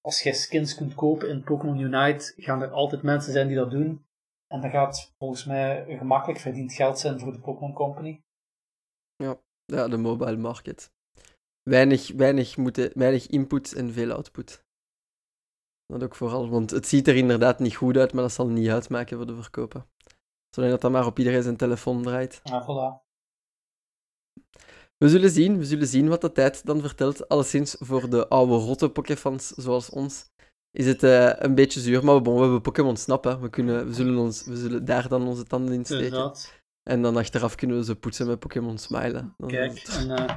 [0.01, 3.71] als je skins kunt kopen in Pokémon Unite, gaan er altijd mensen zijn die dat
[3.71, 4.07] doen.
[4.47, 8.23] En dat gaat volgens mij gemakkelijk verdiend geld zijn voor de Pokémon Company.
[9.65, 10.93] ja, de mobile market.
[11.63, 14.65] Weinig, weinig, moeten, weinig input en veel output.
[15.87, 18.69] Dat ook vooral, want het ziet er inderdaad niet goed uit, maar dat zal niet
[18.69, 19.87] uitmaken voor de verkopen.
[20.55, 22.41] Zolang dat dan maar op iedereen zijn telefoon draait.
[22.43, 23.08] Ja, voilà.
[24.99, 27.29] We zullen zien, we zullen zien wat de tijd dan vertelt.
[27.29, 30.31] Alleszins voor de oude rotte Pokéfans zoals ons
[30.71, 33.39] is het eh, een beetje zuur, maar bon, we hebben Pokémon Snap, hè.
[33.39, 36.05] We, kunnen, we, zullen ons, we zullen daar dan onze tanden in steken.
[36.05, 36.53] Inderdaad.
[36.83, 39.33] En dan achteraf kunnen we ze poetsen met Pokémon Smile.
[39.37, 40.37] Dan- Kijk, en, eh,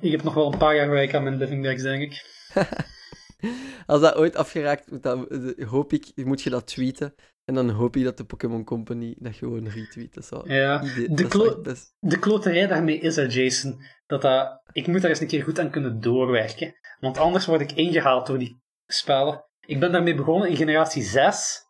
[0.00, 2.26] ik heb nog wel een paar jaar werk aan mijn living decks, denk ik.
[3.86, 7.14] Als dat ooit afgeraakt dan eh, hoop ik, moet je dat tweeten.
[7.44, 10.14] En dan hoop ik dat de Pokémon Company dat gewoon retweet.
[10.14, 13.80] Dat zou Ja, idee- de klo- best- de kloterij daarmee is er, Jason.
[14.06, 16.74] Dat dat, ik moet daar eens een keer goed aan kunnen doorwerken.
[17.00, 19.44] Want anders word ik ingehaald door die spellen.
[19.66, 21.60] Ik ben daarmee begonnen in generatie 6.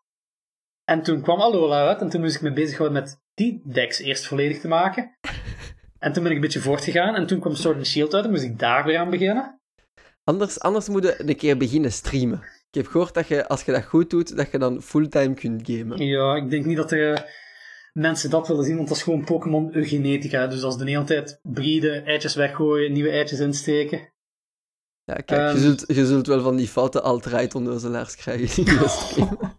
[0.83, 4.25] En toen kwam Alola uit en toen moest ik me bezighouden met die decks eerst
[4.27, 5.17] volledig te maken.
[5.99, 8.31] En toen ben ik een beetje voortgegaan en toen kwam Sword and Shield uit en
[8.31, 9.61] moest ik daar weer aan beginnen.
[10.23, 12.43] Anders, anders moet je een keer beginnen streamen.
[12.73, 15.61] Ik heb gehoord dat je, als je dat goed doet, dat je dan fulltime kunt
[15.69, 16.05] gamen.
[16.05, 17.21] Ja, ik denk niet dat er eh,
[17.93, 20.47] mensen dat willen zien, want dat is gewoon Pokémon eugenetica.
[20.47, 24.11] Dus als de hele tijd breeden, eitjes weggooien, nieuwe eitjes insteken.
[25.03, 25.57] Ja, kijk, je, Ehm.
[25.57, 28.65] zult, je zult wel van die foute alt-right onnozelaars krijgen.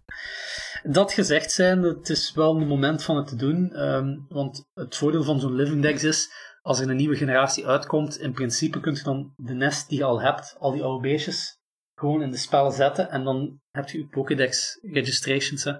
[0.83, 3.73] Dat gezegd zijn, het is wel een moment van het te doen.
[3.73, 6.31] ehm, want het voordeel van zo'n Living Dex is,
[6.63, 10.05] als er een nieuwe generatie uitkomt, in principe kun je dan de nest die je
[10.05, 11.59] al hebt, al die oude beestjes,
[12.05, 15.65] gewoon in de spellen zetten en dan heb je je Pokédex registrations.
[15.65, 15.73] Hè.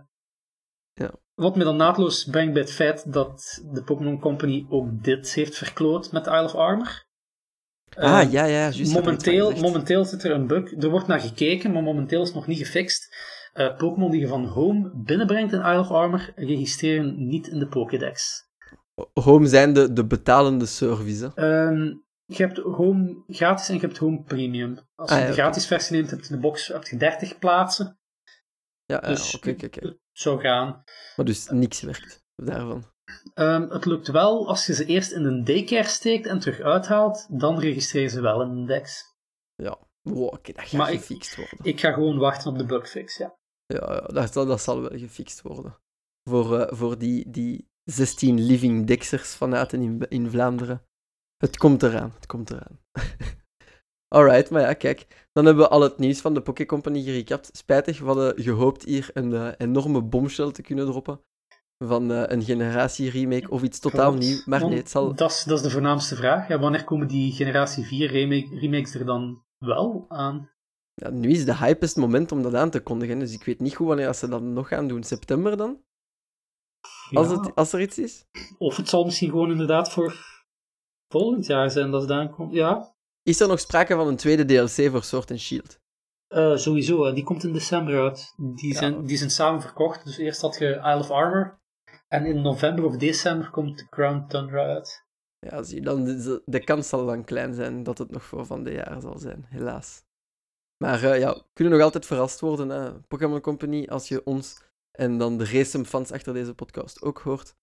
[0.93, 1.11] Ja.
[1.35, 5.57] Wat me dan naadloos brengt bij het feit dat de Pokémon Company ook dit heeft
[5.57, 7.05] verkloot met Isle of Armor.
[7.97, 8.95] ah, Ehm, ja, ja, juist.
[8.95, 10.73] momenteel, momenteel zit er een bug.
[10.83, 13.17] Er wordt naar gekeken, maar momenteel is het nog niet gefixt.
[13.53, 17.69] Eh, Pokémon die je van Home binnenbrengt in Isle of Armor registreren niet in de
[17.69, 18.43] Pokédex.
[19.13, 21.33] Home zijn de, de betalende service.
[22.27, 24.79] Je hebt Home gratis en je hebt Home Premium.
[24.95, 27.39] Als je Ah, ja, de gratis versie neemt, heb je de box heb je 30
[27.39, 27.99] plaatsen.
[28.85, 30.83] Ja, ja, Dus oké, het zou gaan.
[31.17, 32.93] Maar dus niks werkt daarvan.
[33.35, 37.27] Ehm, het lukt wel als je ze eerst in een daycare steekt en terug uithaalt,
[37.41, 39.13] dan registreer ze wel in een dex.
[39.55, 39.79] Ja.
[40.03, 41.59] Wow, oké, dat gaat Maar ik- gefixt worden.
[41.63, 43.35] Ik ga gewoon wachten op de bugfix, ja.
[43.67, 45.79] Ja, ja dat, zal- dat zal wel gefixt worden.
[46.31, 50.83] Voor, eh, voor die, die 16 living dexers fanaten in, in Vlaanderen.
[51.45, 52.79] Het komt eraan, het komt eraan.
[54.17, 55.29] Alright, maar ja, kijk.
[55.33, 57.51] Dan hebben we al het nieuws van de Poké Company gerecapt.
[57.53, 61.21] Spijtig, we hadden gehoopt hier een eh, enorme bombshell te kunnen droppen.
[61.85, 64.25] Van eh, een generatie remake of iets totaal Klopt.
[64.27, 64.43] nieuw.
[64.45, 65.15] Maar Want nee, het zal...
[65.15, 66.49] dat, is, dat is de voornaamste vraag.
[66.49, 70.51] Ja, wanneer komen die generatie 4 remake, remakes er dan wel aan?
[70.95, 73.19] Ja, nu is de hypest moment om dat aan te kondigen.
[73.19, 75.03] Dus ik weet niet goed wanneer ze dat nog gaan doen.
[75.03, 75.83] September dan?
[77.11, 78.27] Als, het, als er iets is?
[78.59, 80.34] Of het zal misschien gewoon inderdaad voor
[81.09, 82.53] volgend jaar zijn dat het aankomt.
[82.53, 82.93] Ja,
[83.23, 85.79] Is er nog sprake van een tweede DLC voor Sword and Shield?
[86.29, 87.13] Eh, sowieso.
[87.13, 88.35] Die komt in december uit.
[88.37, 88.79] Die, Ja.
[88.79, 90.05] zijn, die zijn samen verkocht.
[90.05, 91.59] Dus eerst had je Isle of Armor.
[92.09, 95.03] En in november of december komt Crown Tundra uit.
[95.39, 98.47] Ja, zie, je, dan de, de kans zal dan klein zijn dat het nog voor
[98.47, 100.03] van de jaar zal zijn, helaas.
[100.85, 103.01] Maar eh, ja, kunnen nog altijd verrast worden, hè.
[103.01, 107.55] Pokémon Company, als je ons en dan de Racem-fans achter deze podcast ook hoort.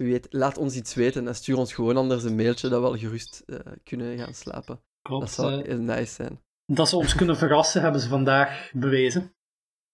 [0.00, 2.86] Wie weet, laat ons iets weten en stuur ons gewoon anders een mailtje dat we
[2.86, 4.74] al gerust eh, kunnen gaan slapen.
[4.74, 5.30] Dat Klopt.
[5.30, 6.40] zou eh, heel nice zijn.
[6.66, 9.34] dat ze ons kunnen verrassen, hebben ze vandaag bewezen.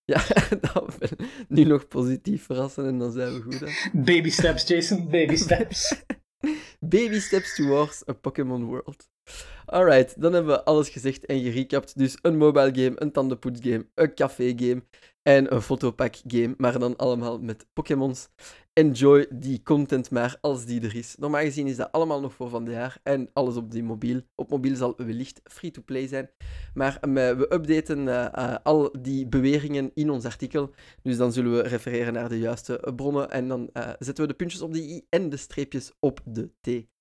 [0.04, 0.22] Ja,
[0.72, 1.08] dat we
[1.48, 3.60] nu nog positief verrassen en dan zijn we goed.
[3.60, 3.90] Hè.
[3.92, 5.10] Baby steps, Jason.
[5.10, 6.02] Baby steps.
[6.94, 9.08] Baby steps towards a Pokémon world.
[9.64, 11.98] Alright, dan hebben we alles gezegd en gerecapt.
[11.98, 14.82] Dus een mobile game, een tandenpoetsgame, een café game
[15.26, 16.54] en een fotopack game.
[16.56, 18.28] Maar dan allemaal met Pokémons.
[18.72, 21.14] Enjoy die content maar als die er is.
[21.18, 22.98] Normaal gezien is dat allemaal nog voor van de jaar.
[23.02, 24.20] En alles op die mobiel.
[24.34, 26.30] Op mobiel zal wellicht free-to-play zijn.
[26.74, 30.70] Maar eh, we updaten eh, eh, al die beweringen in ons artikel.
[31.02, 33.30] Dus dan zullen we refereren naar de juiste bronnen.
[33.30, 36.95] En dan zetten we de puntjes op de i en de streepjes op de t.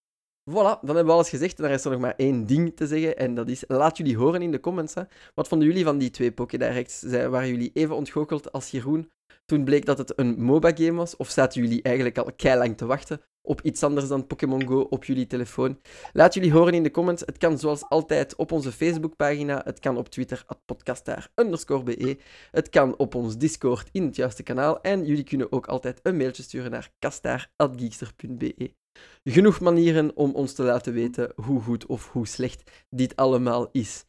[0.52, 1.58] Voilà, dan hebben we alles gezegd.
[1.58, 3.18] En dan is er nog maar één ding te zeggen.
[3.18, 4.94] En dat is, laat jullie horen in de comments.
[4.94, 5.02] Hè.
[5.34, 7.02] Wat vonden jullie van die twee Pokédirects?
[7.04, 9.12] Waren jullie even ontgoocheld als Jeroen
[9.46, 11.16] toen bleek dat het een MOBA-game was?
[11.16, 15.06] Of zaten jullie eigenlijk al keilang te wachten op iets anders dan Pokémon Go op
[15.06, 15.80] jullie telefoon?
[16.14, 17.24] Laat jullie horen in de comments.
[17.26, 19.62] Het kan zoals altijd op onze Facebookpagina.
[19.64, 22.18] Het kan op Twitter, at be.
[22.52, 24.82] Het kan op ons Discord in het juiste kanaal.
[24.82, 28.85] En jullie kunnen ook altijd een mailtje sturen naar kastaar.geekster.be.
[29.24, 34.06] Genoeg manieren om ons te laten weten hoe goed of hoe slecht dit allemaal is.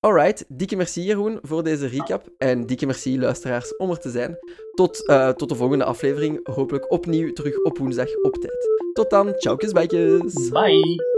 [0.00, 2.28] Alright, dikke merci Jeroen voor deze recap.
[2.38, 4.38] En dikke merci luisteraars om er te zijn.
[4.74, 6.48] Tot, eh, tot de volgende aflevering.
[6.54, 8.68] Hopelijk opnieuw terug op woensdag op tijd.
[8.92, 10.48] Tot dan, ciao bijtjes.
[10.50, 11.14] Bye.